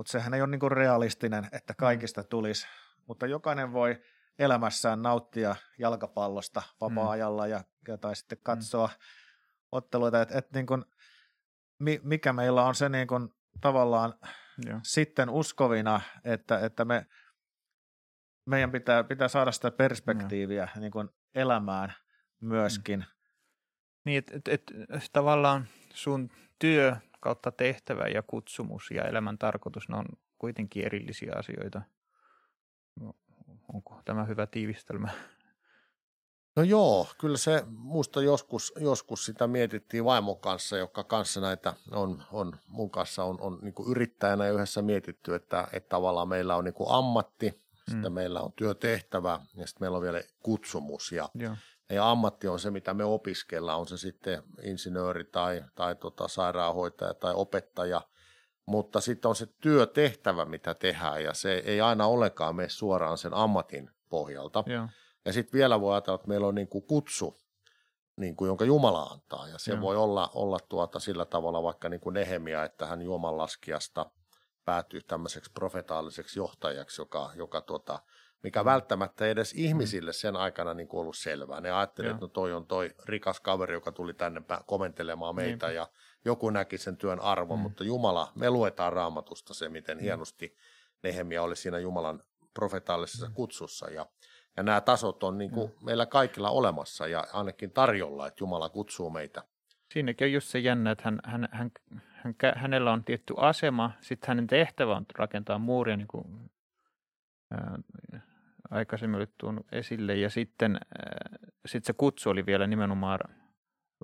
mutta 0.00 0.12
sehän 0.12 0.34
ei 0.34 0.42
ole 0.42 0.50
niin 0.50 0.60
kuin 0.60 0.72
realistinen, 0.72 1.48
että 1.52 1.74
kaikista 1.74 2.24
tulisi, 2.24 2.66
mutta 3.06 3.26
jokainen 3.26 3.72
voi 3.72 4.00
elämässään 4.38 5.02
nauttia 5.02 5.56
jalkapallosta 5.78 6.62
vapaa-ajalla 6.80 7.46
ja, 7.46 7.64
ja 7.88 7.98
tai 7.98 8.16
sitten 8.16 8.38
katsoa 8.42 8.86
mm. 8.86 8.92
otteluita, 9.72 10.22
että 10.22 10.38
et 10.38 10.52
niin 10.52 10.66
kuin, 10.66 10.84
mikä 12.02 12.32
meillä 12.32 12.64
on 12.64 12.74
se 12.74 12.88
niin 12.88 13.06
kuin, 13.06 13.28
tavallaan 13.60 14.14
ja. 14.66 14.80
sitten 14.82 15.30
uskovina, 15.30 16.00
että, 16.24 16.58
että 16.58 16.84
me, 16.84 17.06
meidän 18.46 18.72
pitää, 18.72 19.04
pitää 19.04 19.28
saada 19.28 19.52
sitä 19.52 19.70
perspektiiviä 19.70 20.68
niin 20.76 20.92
kuin 20.92 21.08
elämään 21.34 21.92
myöskin. 22.40 23.00
Mm. 23.00 23.06
Niin, 24.04 24.18
että 24.18 24.34
et, 24.36 24.62
et, 24.90 25.10
tavallaan 25.12 25.68
sun 25.94 26.30
työ 26.58 26.96
kautta 27.20 27.52
tehtävä 27.52 28.04
ja 28.08 28.22
kutsumus 28.22 28.90
ja 28.90 29.04
elämän 29.04 29.38
tarkoitus, 29.38 29.88
ne 29.88 29.96
on 29.96 30.06
kuitenkin 30.38 30.84
erillisiä 30.86 31.32
asioita. 31.36 31.82
Onko 33.74 34.02
tämä 34.04 34.24
hyvä 34.24 34.46
tiivistelmä? 34.46 35.08
No 36.56 36.62
joo, 36.62 37.06
kyllä 37.18 37.36
se 37.36 37.64
muista 37.66 38.22
joskus, 38.22 38.72
joskus 38.80 39.24
sitä 39.24 39.46
mietittiin 39.46 40.04
vaimon 40.04 40.40
kanssa, 40.40 40.76
joka 40.76 41.04
kanssa 41.04 41.40
näitä 41.40 41.74
on, 41.90 42.22
on 42.32 42.52
mun 42.68 42.90
kanssa 42.90 43.24
on, 43.24 43.40
on 43.40 43.58
niin 43.62 43.74
yrittäjänä 43.90 44.48
yhdessä 44.48 44.82
mietitty, 44.82 45.34
että, 45.34 45.68
että 45.72 45.88
tavallaan 45.88 46.28
meillä 46.28 46.56
on 46.56 46.64
niin 46.64 46.74
ammatti, 46.88 47.50
mm. 47.50 47.92
sitten 47.92 48.12
meillä 48.12 48.40
on 48.40 48.52
työtehtävä 48.52 49.40
ja 49.56 49.66
sitten 49.66 49.82
meillä 49.82 49.96
on 49.96 50.02
vielä 50.02 50.20
kutsumus 50.42 51.12
ja, 51.12 51.28
joo. 51.34 51.56
ja 51.90 52.10
ammatti 52.10 52.48
on 52.48 52.60
se, 52.60 52.70
mitä 52.70 52.94
me 52.94 53.04
opiskellaan, 53.04 53.80
on 53.80 53.86
se 53.86 53.96
sitten 53.96 54.42
insinööri 54.62 55.24
tai, 55.24 55.64
tai 55.74 55.94
tota 55.94 56.28
sairaanhoitaja 56.28 57.14
tai 57.14 57.32
opettaja, 57.34 58.02
mutta 58.70 59.00
sitten 59.00 59.28
on 59.28 59.36
se 59.36 59.46
työtehtävä, 59.46 60.44
mitä 60.44 60.74
tehdään 60.74 61.24
ja 61.24 61.34
se 61.34 61.52
ei 61.52 61.80
aina 61.80 62.06
olekaan 62.06 62.56
mene 62.56 62.68
suoraan 62.68 63.18
sen 63.18 63.34
ammatin 63.34 63.90
pohjalta. 64.08 64.64
Joo 64.66 64.86
ja 65.24 65.32
sitten 65.32 65.58
vielä 65.58 65.80
voi 65.80 65.94
ajatella, 65.94 66.14
että 66.14 66.28
meillä 66.28 66.46
on 66.46 66.54
niin 66.54 66.68
kuin 66.68 66.84
kutsu, 66.84 67.40
niin 68.16 68.36
kuin, 68.36 68.48
jonka 68.48 68.64
Jumala 68.64 69.02
antaa. 69.02 69.48
Ja 69.48 69.58
se 69.58 69.72
Joo. 69.72 69.80
voi 69.80 69.96
olla, 69.96 70.30
olla 70.34 70.58
tuota 70.68 71.00
sillä 71.00 71.24
tavalla 71.24 71.62
vaikka 71.62 71.88
niin 71.88 72.00
kuin 72.00 72.14
Nehemia, 72.14 72.64
että 72.64 72.86
hän 72.86 73.02
Jumalan 73.02 73.38
laskiasta 73.38 74.10
päätyy 74.64 75.00
tämmöiseksi 75.02 75.50
profetaaliseksi 75.52 76.38
johtajaksi, 76.38 77.00
joka, 77.00 77.30
joka 77.34 77.60
tuota, 77.60 77.98
mikä 78.42 78.64
välttämättä 78.64 79.26
edes 79.26 79.52
ihmisille 79.52 80.12
sen 80.12 80.36
aikana 80.36 80.74
niin 80.74 80.88
ollut 80.92 81.16
selvää. 81.16 81.60
Ne 81.60 81.70
ajattelivat, 81.70 82.14
että 82.14 82.24
no 82.24 82.28
toi 82.28 82.52
on 82.52 82.66
toi 82.66 82.90
rikas 83.04 83.40
kaveri, 83.40 83.74
joka 83.74 83.92
tuli 83.92 84.14
tänne 84.14 84.42
komentelemaan 84.66 85.34
meitä 85.34 85.66
niin. 85.66 85.76
ja 85.76 85.88
joku 86.24 86.50
näki 86.50 86.78
sen 86.78 86.96
työn 86.96 87.20
arvon, 87.20 87.58
mm. 87.58 87.62
mutta 87.62 87.84
Jumala, 87.84 88.32
me 88.34 88.50
luetaan 88.50 88.92
raamatusta 88.92 89.54
se, 89.54 89.68
miten 89.68 89.98
mm. 89.98 90.02
hienosti 90.02 90.56
Nehemia 91.02 91.42
oli 91.42 91.56
siinä 91.56 91.78
Jumalan 91.78 92.22
profetaalisessa 92.54 93.28
mm. 93.28 93.34
kutsussa 93.34 93.90
ja 93.90 94.06
ja 94.56 94.62
nämä 94.62 94.80
tasot 94.80 95.22
on 95.22 95.38
niin 95.38 95.50
kuin 95.50 95.70
mm. 95.70 95.84
meillä 95.84 96.06
kaikilla 96.06 96.50
olemassa 96.50 97.06
ja 97.06 97.26
ainakin 97.32 97.70
tarjolla, 97.70 98.26
että 98.26 98.42
Jumala 98.42 98.68
kutsuu 98.68 99.10
meitä. 99.10 99.42
Siinäkin 99.92 100.24
on 100.24 100.32
just 100.32 100.48
se 100.48 100.58
jännä, 100.58 100.90
että 100.90 101.04
hän, 101.04 101.20
hän, 101.24 101.48
hän, 101.52 101.70
hän, 102.12 102.34
hänellä 102.56 102.92
on 102.92 103.04
tietty 103.04 103.34
asema, 103.36 103.92
sitten 104.00 104.28
hänen 104.28 104.46
tehtävä 104.46 104.96
on 104.96 105.06
rakentaa 105.14 105.58
muuria, 105.58 105.96
niin 105.96 106.08
kuin 106.08 106.50
ää, 107.50 107.78
aikaisemmin 108.70 109.18
oli 109.18 109.26
tuonut 109.38 109.66
esille, 109.72 110.14
ja 110.14 110.30
sitten 110.30 110.74
ää, 110.74 111.38
sit 111.66 111.84
se 111.84 111.92
kutsu 111.92 112.30
oli 112.30 112.46
vielä 112.46 112.66
nimenomaan 112.66 113.18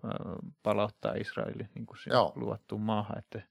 ää, 0.05 0.11
palauttaa 0.62 1.14
Israeli 1.14 1.68
niin 1.74 1.87
kuin 1.87 1.98
luvattuun 2.35 2.81
maahan, 2.81 3.18
että 3.18 3.42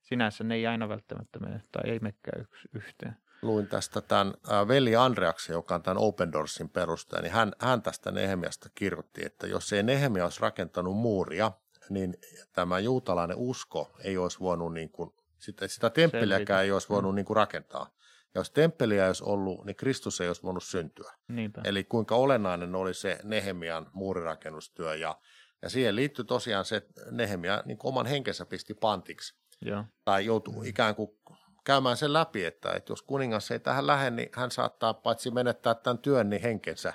sinänsä 0.00 0.44
ne 0.44 0.54
ei 0.54 0.66
aina 0.66 0.88
välttämättä 0.88 1.38
mene, 1.38 1.62
tai 1.72 1.90
ei 1.90 1.98
mekään 1.98 2.46
yhteen. 2.74 3.16
Luin 3.42 3.66
tästä 3.66 4.00
tämän 4.00 4.34
veli 4.68 4.96
Andreaksen, 4.96 5.54
joka 5.54 5.74
on 5.74 5.82
tämän 5.82 5.98
Open 5.98 6.32
Doorsin 6.32 6.68
perustaja, 6.68 7.22
niin 7.22 7.32
hän, 7.32 7.52
hän 7.58 7.82
tästä 7.82 8.10
Nehemiasta 8.10 8.68
kirjoitti, 8.74 9.26
että 9.26 9.46
jos 9.46 9.72
ei 9.72 9.82
Nehemia 9.82 10.24
olisi 10.24 10.40
rakentanut 10.40 10.96
muuria, 10.96 11.52
niin 11.90 12.14
tämä 12.52 12.78
juutalainen 12.78 13.36
usko 13.36 13.96
ei 14.04 14.16
olisi 14.18 14.40
voinut, 14.40 14.74
niin 14.74 14.90
kuin, 14.90 15.10
sitä, 15.38 15.68
sitä 15.68 15.90
temppeliäkään 15.90 16.64
ei 16.64 16.72
olisi 16.72 16.88
voinut 16.88 17.12
mm. 17.12 17.16
niin 17.16 17.26
kuin 17.26 17.36
rakentaa. 17.36 17.90
Ja 18.34 18.40
jos 18.40 18.50
temppeliä 18.50 19.02
ei 19.02 19.08
olisi 19.08 19.24
ollut, 19.24 19.64
niin 19.64 19.76
Kristus 19.76 20.20
ei 20.20 20.28
olisi 20.28 20.42
voinut 20.42 20.64
syntyä. 20.64 21.12
Niinpä. 21.28 21.60
Eli 21.64 21.84
kuinka 21.84 22.14
olennainen 22.14 22.74
oli 22.74 22.94
se 22.94 23.18
Nehemian 23.22 23.90
muurirakennustyö. 23.92 24.94
Ja, 24.94 25.18
ja 25.62 25.68
siihen 25.68 25.96
liittyy 25.96 26.24
tosiaan 26.24 26.64
se, 26.64 26.76
että 26.76 27.02
Nehemia 27.10 27.62
niin 27.64 27.78
oman 27.82 28.06
henkensä 28.06 28.46
pisti 28.46 28.74
pantiksi. 28.74 29.34
Ja. 29.64 29.84
Tai 30.04 30.26
joutui 30.26 30.54
mm. 30.54 30.64
ikään 30.64 30.94
kuin 30.94 31.10
käymään 31.64 31.96
sen 31.96 32.12
läpi, 32.12 32.44
että, 32.44 32.72
että 32.72 32.92
jos 32.92 33.02
kuningas 33.02 33.50
ei 33.50 33.60
tähän 33.60 33.86
lähde, 33.86 34.10
niin 34.10 34.28
hän 34.32 34.50
saattaa 34.50 34.94
paitsi 34.94 35.30
menettää 35.30 35.74
tämän 35.74 35.98
työn, 35.98 36.30
niin 36.30 36.42
henkensä. 36.42 36.94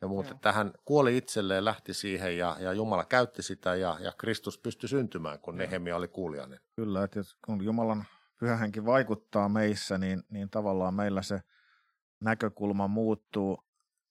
Ja 0.00 0.08
muuta, 0.08 0.30
että 0.30 0.52
hän 0.52 0.72
kuoli 0.84 1.16
itselleen, 1.16 1.64
lähti 1.64 1.94
siihen 1.94 2.38
ja, 2.38 2.56
ja 2.60 2.72
Jumala 2.72 3.04
käytti 3.04 3.42
sitä 3.42 3.74
ja, 3.74 3.96
ja 4.00 4.12
Kristus 4.18 4.58
pystyi 4.58 4.88
syntymään, 4.88 5.38
kun 5.38 5.56
Nehemia 5.56 5.96
oli 5.96 6.08
kuulijainen. 6.08 6.60
Kyllä, 6.76 7.04
että 7.04 7.20
kun 7.46 7.64
Jumalan 7.64 8.04
pyhähenki 8.38 8.84
vaikuttaa 8.84 9.48
meissä, 9.48 9.98
niin, 9.98 10.22
niin 10.30 10.50
tavallaan 10.50 10.94
meillä 10.94 11.22
se 11.22 11.40
näkökulma 12.20 12.88
muuttuu. 12.88 13.64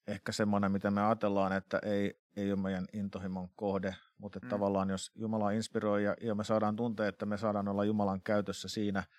Ehkä 0.07 0.31
semmoinen, 0.31 0.71
mitä 0.71 0.91
me 0.91 1.05
ajatellaan, 1.05 1.51
että 1.51 1.79
ei, 1.83 2.19
ei 2.35 2.51
ole 2.51 2.61
meidän 2.61 2.85
intohimon 2.93 3.49
kohde, 3.55 3.95
mutta 4.17 4.39
mm. 4.43 4.49
tavallaan 4.49 4.89
jos 4.89 5.11
Jumala 5.15 5.51
inspiroi 5.51 6.03
ja, 6.03 6.15
ja 6.21 6.35
me 6.35 6.43
saadaan 6.43 6.75
tuntea, 6.75 7.07
että 7.07 7.25
me 7.25 7.37
saadaan 7.37 7.67
olla 7.67 7.85
Jumalan 7.85 8.21
käytössä 8.21 8.67
siinä– 8.67 9.03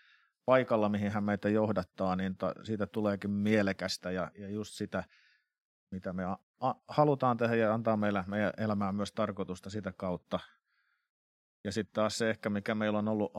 paikalla, 0.48 0.88
mihin 0.88 1.12
hän 1.12 1.24
meitä 1.24 1.48
johdattaa, 1.48 2.16
niin 2.16 2.36
ta, 2.36 2.54
siitä 2.62 2.86
tuleekin 2.86 3.30
mielekästä 3.30 4.10
ja, 4.10 4.30
ja 4.38 4.48
just 4.48 4.74
sitä, 4.74 5.04
mitä 5.90 6.12
me 6.12 6.24
a, 6.24 6.38
a, 6.60 6.74
halutaan 6.88 7.36
tehdä 7.36 7.56
ja 7.56 7.74
antaa 7.74 7.96
meille, 7.96 8.24
meidän 8.26 8.52
elämään 8.56 8.94
myös 8.94 9.12
tarkoitusta 9.12 9.70
sitä 9.70 9.92
kautta. 9.96 10.40
Ja 11.64 11.72
sitten 11.72 11.94
taas 11.94 12.18
se 12.18 12.30
ehkä, 12.30 12.50
mikä 12.50 12.74
meillä 12.74 12.98
on 12.98 13.08
ollut 13.08 13.32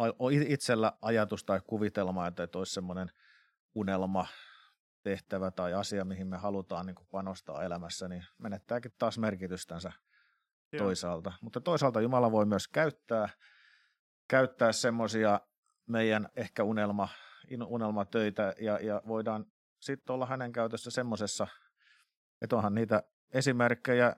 itsellä 0.47 0.93
ajatus 1.01 1.43
tai 1.43 1.61
kuvitelma, 1.67 2.27
että 2.27 2.47
olisi 2.53 2.73
semmoinen 2.73 3.11
unelma, 3.75 4.27
tehtävä 5.03 5.51
tai 5.51 5.73
asia, 5.73 6.05
mihin 6.05 6.27
me 6.27 6.37
halutaan 6.37 6.85
niin 6.85 6.95
panostaa 7.11 7.63
elämässä, 7.63 8.07
niin 8.07 8.25
menettääkin 8.37 8.91
taas 8.97 9.17
merkitystänsä 9.17 9.91
Joo. 10.71 10.83
toisaalta. 10.83 11.33
Mutta 11.41 11.61
toisaalta 11.61 12.01
Jumala 12.01 12.31
voi 12.31 12.45
myös 12.45 12.67
käyttää, 12.67 13.29
käyttää 14.27 14.71
semmoisia 14.71 15.39
meidän 15.85 16.29
ehkä 16.35 16.63
unelma, 16.63 17.09
unelmatöitä 17.67 18.53
ja, 18.61 18.79
ja 18.79 19.01
voidaan 19.07 19.45
sitten 19.79 20.13
olla 20.13 20.25
hänen 20.25 20.51
käytössä 20.51 20.91
semmoisessa, 20.91 21.47
että 22.41 22.55
onhan 22.55 22.75
niitä 22.75 23.03
esimerkkejä 23.31 24.15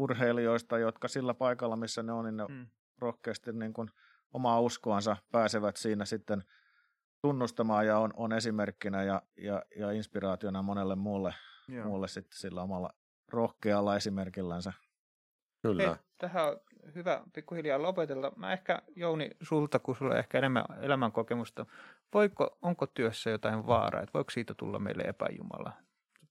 urheilijoista, 0.00 0.78
jotka 0.78 1.08
sillä 1.08 1.34
paikalla, 1.34 1.76
missä 1.76 2.02
ne 2.02 2.12
on, 2.12 2.24
niin 2.24 2.36
ne 2.36 2.44
hmm. 2.48 2.66
rohkeasti 2.98 3.52
niin 3.52 3.72
kuin 3.72 3.90
omaa 4.32 4.60
uskoansa 4.60 5.16
pääsevät 5.32 5.76
siinä 5.76 6.04
sitten 6.04 6.44
tunnustamaan 7.22 7.86
ja 7.86 7.98
on, 7.98 8.10
on 8.16 8.32
esimerkkinä 8.32 9.02
ja, 9.02 9.22
ja, 9.36 9.62
ja 9.76 9.90
inspiraationa 9.90 10.62
monelle 10.62 10.96
muulle, 10.96 11.34
muulle 11.84 12.08
sitten 12.08 12.38
sillä 12.38 12.62
omalla 12.62 12.90
rohkealla 13.28 13.96
esimerkillänsä. 13.96 14.72
Kyllä. 15.62 15.82
Hei, 15.82 15.96
tähän 16.18 16.48
on 16.48 16.60
hyvä 16.94 17.22
pikkuhiljaa 17.32 17.82
lopetella. 17.82 18.32
Mä 18.36 18.52
ehkä, 18.52 18.82
Jouni, 18.96 19.30
sulta, 19.42 19.78
kun 19.78 19.96
sulla 19.96 20.12
on 20.12 20.18
ehkä 20.18 20.38
enemmän 20.38 20.64
elämänkokemusta, 20.80 21.66
voiko, 22.14 22.58
onko 22.62 22.86
työssä 22.86 23.30
jotain 23.30 23.66
vaaraa, 23.66 24.02
että 24.02 24.12
voiko 24.14 24.30
siitä 24.30 24.54
tulla 24.54 24.78
meille 24.78 25.02
epäjumala? 25.02 25.72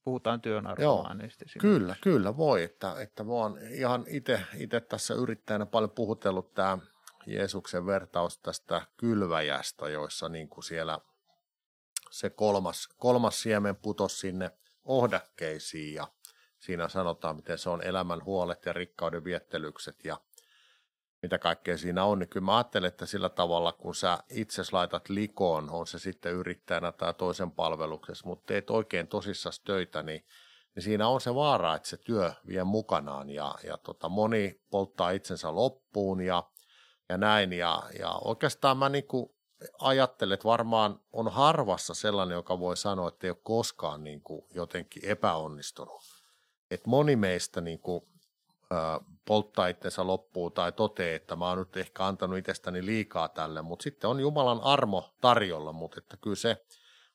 Puhutaan 0.03 0.41
työn 0.41 0.67
arvomaaneista. 0.67 1.45
Kyllä, 1.59 1.95
kyllä 2.01 2.37
voi. 2.37 2.63
Että, 2.63 2.95
että 3.01 3.23
mä 3.23 3.31
oon 3.31 3.59
ihan 3.69 4.05
itse 4.07 4.79
tässä 4.89 5.13
yrittäjänä 5.13 5.65
paljon 5.65 5.91
puhutellut 5.91 6.53
tämä 6.53 6.77
Jeesuksen 7.25 7.85
vertaus 7.85 8.37
tästä 8.37 8.81
kylväjästä, 8.97 9.89
joissa 9.89 10.29
niin 10.29 10.49
kuin 10.49 10.63
siellä 10.63 10.99
se 12.11 12.29
kolmas, 12.29 12.87
kolmas 12.97 13.41
siemen 13.41 13.75
putosi 13.75 14.17
sinne 14.17 14.51
ohdakkeisiin 14.83 15.93
ja 15.93 16.07
siinä 16.59 16.87
sanotaan, 16.87 17.35
miten 17.35 17.57
se 17.57 17.69
on 17.69 17.83
elämän 17.83 18.25
huolet 18.25 18.65
ja 18.65 18.73
rikkauden 18.73 19.23
viettelykset 19.23 20.05
ja 20.05 20.17
mitä 21.21 21.37
kaikkea 21.37 21.77
siinä 21.77 22.03
on, 22.03 22.19
niin 22.19 22.29
kyllä 22.29 22.45
mä 22.45 22.57
ajattelen, 22.57 22.87
että 22.87 23.05
sillä 23.05 23.29
tavalla, 23.29 23.71
kun 23.71 23.95
sä 23.95 24.17
itse 24.29 24.61
laitat 24.71 25.09
likoon, 25.09 25.69
on 25.69 25.87
se 25.87 25.99
sitten 25.99 26.33
yrittäjänä 26.33 26.91
tai 26.91 27.13
toisen 27.13 27.51
palveluksessa, 27.51 28.27
mutta 28.27 28.45
teet 28.45 28.69
oikein 28.69 29.07
tosissas 29.07 29.59
töitä, 29.59 30.03
niin, 30.03 30.25
niin 30.75 30.83
siinä 30.83 31.07
on 31.07 31.21
se 31.21 31.35
vaara, 31.35 31.75
että 31.75 31.89
se 31.89 31.97
työ 31.97 32.33
vie 32.47 32.63
mukanaan 32.63 33.29
ja, 33.29 33.55
ja 33.63 33.77
tota, 33.77 34.09
moni 34.09 34.61
polttaa 34.69 35.11
itsensä 35.11 35.55
loppuun 35.55 36.21
ja, 36.21 36.43
ja 37.09 37.17
näin. 37.17 37.53
Ja, 37.53 37.83
ja 37.99 38.11
oikeastaan 38.11 38.77
mä 38.77 38.89
niin 38.89 39.07
kuin 39.07 39.29
ajattelen, 39.79 40.33
että 40.33 40.47
varmaan 40.47 40.99
on 41.13 41.31
harvassa 41.31 41.93
sellainen, 41.93 42.35
joka 42.35 42.59
voi 42.59 42.77
sanoa, 42.77 43.07
että 43.07 43.27
ei 43.27 43.31
ole 43.31 43.37
koskaan 43.43 44.03
niin 44.03 44.21
kuin 44.21 44.41
jotenkin 44.53 45.05
epäonnistunut. 45.05 46.01
Et 46.71 46.85
moni 46.85 47.15
meistä 47.15 47.61
niin 47.61 47.79
kuin 47.79 48.03
polttaa 49.25 49.67
itsensä 49.67 50.07
loppuun 50.07 50.51
tai 50.51 50.71
toteaa, 50.71 51.15
että 51.15 51.35
mä 51.35 51.49
oon 51.49 51.57
nyt 51.57 51.77
ehkä 51.77 52.05
antanut 52.05 52.37
itsestäni 52.37 52.85
liikaa 52.85 53.29
tälle, 53.29 53.61
mutta 53.61 53.83
sitten 53.83 54.09
on 54.09 54.19
Jumalan 54.19 54.61
armo 54.63 55.09
tarjolla, 55.21 55.73
mutta 55.73 55.99
että 55.99 56.17
kyllä 56.17 56.35
se 56.35 56.65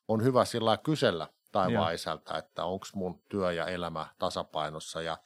on 0.07 0.23
hyvä 0.23 0.45
sillä 0.45 0.77
kysellä 0.77 1.27
taivaan 1.51 1.93
isältä, 1.93 2.37
että 2.37 2.65
onko 2.65 2.85
mun 2.93 3.21
työ 3.29 3.51
ja 3.51 3.67
elämä 3.67 4.07
tasapainossa. 4.19 5.01
Ja 5.01 5.17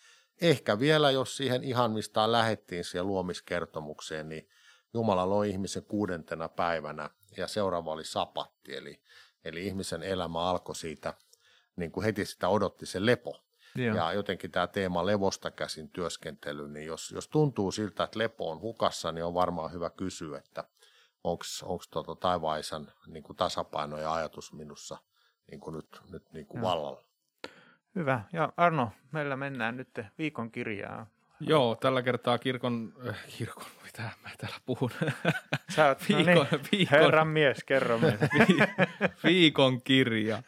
ehkä 0.41 0.79
vielä, 0.79 1.11
jos 1.11 1.37
siihen 1.37 1.63
ihan 1.63 1.91
mistä 1.91 2.31
lähettiin 2.31 2.83
siihen 2.83 3.07
luomiskertomukseen, 3.07 4.29
niin 4.29 4.49
Jumala 4.93 5.29
loi 5.29 5.49
ihmisen 5.49 5.85
kuudentena 5.85 6.49
päivänä 6.49 7.09
ja 7.37 7.47
seuraava 7.47 7.91
oli 7.91 8.05
sapatti, 8.05 8.75
eli, 8.75 9.01
eli 9.45 9.67
ihmisen 9.67 10.03
elämä 10.03 10.39
alkoi 10.39 10.75
siitä, 10.75 11.13
niin 11.75 11.91
kuin 11.91 12.03
heti 12.03 12.25
sitä 12.25 12.49
odotti 12.49 12.85
se 12.85 13.05
lepo. 13.05 13.43
Joo. 13.75 13.95
Ja 13.95 14.13
jotenkin 14.13 14.51
tämä 14.51 14.67
teema 14.67 15.05
levosta 15.05 15.51
käsin 15.51 15.89
työskentely, 15.89 16.67
niin 16.67 16.85
jos, 16.85 17.11
jos 17.11 17.27
tuntuu 17.27 17.71
siltä, 17.71 18.03
että 18.03 18.19
lepo 18.19 18.51
on 18.51 18.61
hukassa, 18.61 19.11
niin 19.11 19.25
on 19.25 19.33
varmaan 19.33 19.71
hyvä 19.71 19.89
kysyä, 19.89 20.37
että 20.37 20.63
onko 21.23 21.83
tuota 21.91 22.15
taivaisan 22.15 22.91
niin 23.07 23.23
kuin 23.23 23.37
tasapaino 23.37 23.97
ja 23.97 24.13
ajatus 24.13 24.53
minussa 24.53 24.97
niin 25.51 25.59
kuin 25.59 25.75
nyt, 25.75 26.01
nyt 26.09 26.33
niin 26.33 26.45
kuin 26.45 26.61
vallalla. 26.61 27.03
Hyvä. 27.95 28.21
Ja 28.33 28.53
Arno, 28.57 28.91
meillä 29.11 29.35
mennään 29.35 29.77
nyt 29.77 29.99
viikon 30.17 30.51
kirjaa. 30.51 31.07
Joo, 31.39 31.75
tällä 31.75 32.01
kertaa 32.01 32.37
kirkon, 32.37 32.93
äh, 33.09 33.15
kirkon, 33.37 33.65
mitä 33.83 34.01
mä 34.01 34.29
täällä 34.37 34.57
puhun. 34.65 34.91
Sä 35.75 35.87
oot, 35.87 35.99
viikon, 36.09 36.35
no 36.35 36.45
niin, 36.51 36.61
viikon, 36.71 36.99
herran 36.99 37.27
mies, 37.27 37.63
kerro 37.63 37.97
meille. 37.97 38.29
viikon 39.23 39.81
kirja. 39.81 40.43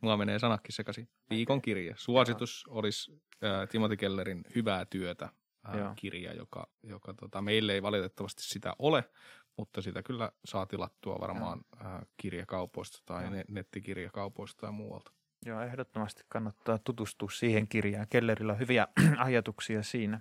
Mulla 0.00 0.16
menee 0.16 0.38
sanakin 0.38 0.72
sekaisin. 0.74 1.08
Viikon 1.30 1.62
kirja. 1.62 1.94
Suositus 1.98 2.64
olisi 2.68 3.12
äh, 3.44 3.68
Timothy 3.68 3.96
Kellerin 3.96 4.44
Hyvää 4.54 4.84
työtä 4.84 5.24
äh, 5.68 5.96
kirja, 5.96 6.32
joka, 6.32 6.68
joka 6.82 7.14
tota, 7.14 7.42
meille 7.42 7.72
ei 7.72 7.82
valitettavasti 7.82 8.42
sitä 8.42 8.72
ole, 8.78 9.04
mutta 9.56 9.82
sitä 9.82 10.02
kyllä 10.02 10.32
saa 10.44 10.66
tilattua 10.66 11.20
varmaan 11.20 11.60
äh, 11.84 12.00
kirjakaupoista 12.16 12.98
tai 13.06 13.24
Joo. 13.24 13.44
nettikirjakaupoista 13.48 14.60
tai 14.60 14.72
muualta. 14.72 15.12
Joo, 15.46 15.60
ehdottomasti 15.60 16.22
kannattaa 16.28 16.78
tutustua 16.78 17.30
siihen 17.30 17.68
kirjaan. 17.68 18.06
Kellerillä 18.10 18.52
on 18.52 18.58
hyviä 18.58 18.88
ajatuksia 19.18 19.82
siinä. 19.82 20.20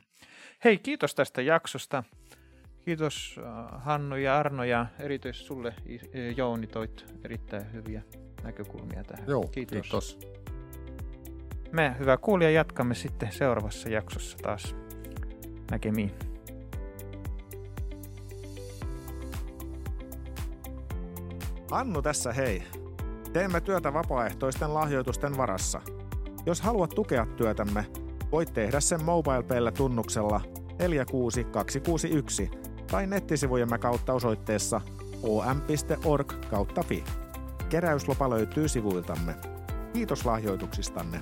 Hei, 0.63 0.77
kiitos 0.77 1.15
tästä 1.15 1.41
jaksosta. 1.41 2.03
Kiitos 2.85 3.39
Hannu 3.71 4.15
ja 4.15 4.37
Arno 4.37 4.63
ja 4.63 4.85
erityisesti 4.99 5.47
sulle 5.47 5.75
Jouni 6.37 6.67
toit 6.67 7.05
erittäin 7.23 7.73
hyviä 7.73 8.01
näkökulmia 8.45 9.03
tähän. 9.03 9.27
Joo, 9.27 9.47
kiitos. 9.47 9.81
kiitos. 9.81 10.19
Me, 11.71 11.95
hyvä 11.99 12.17
kuulija, 12.17 12.51
jatkamme 12.51 12.95
sitten 12.95 13.31
seuraavassa 13.31 13.89
jaksossa 13.89 14.37
taas. 14.37 14.75
Näkemiin. 15.71 16.11
Annu 21.71 22.01
tässä 22.01 22.33
hei. 22.33 22.63
Teemme 23.33 23.61
työtä 23.61 23.93
vapaaehtoisten 23.93 24.73
lahjoitusten 24.73 25.37
varassa. 25.37 25.81
Jos 26.45 26.61
haluat 26.61 26.89
tukea 26.89 27.25
työtämme, 27.37 27.85
voit 28.31 28.53
tehdä 28.53 28.79
sen 28.79 29.03
MobilePayllä 29.03 29.71
tunnuksella 29.71 30.41
46261 30.79 32.51
tai 32.91 33.07
nettisivujemme 33.07 33.77
kautta 33.77 34.13
osoitteessa 34.13 34.81
om.org 35.23 36.33
kautta 36.49 36.83
fi. 36.83 37.03
Keräyslopa 37.75 38.29
löytyy 38.29 38.67
sivuiltamme. 38.67 39.35
Kiitos 39.93 40.25
lahjoituksistanne. 40.25 41.21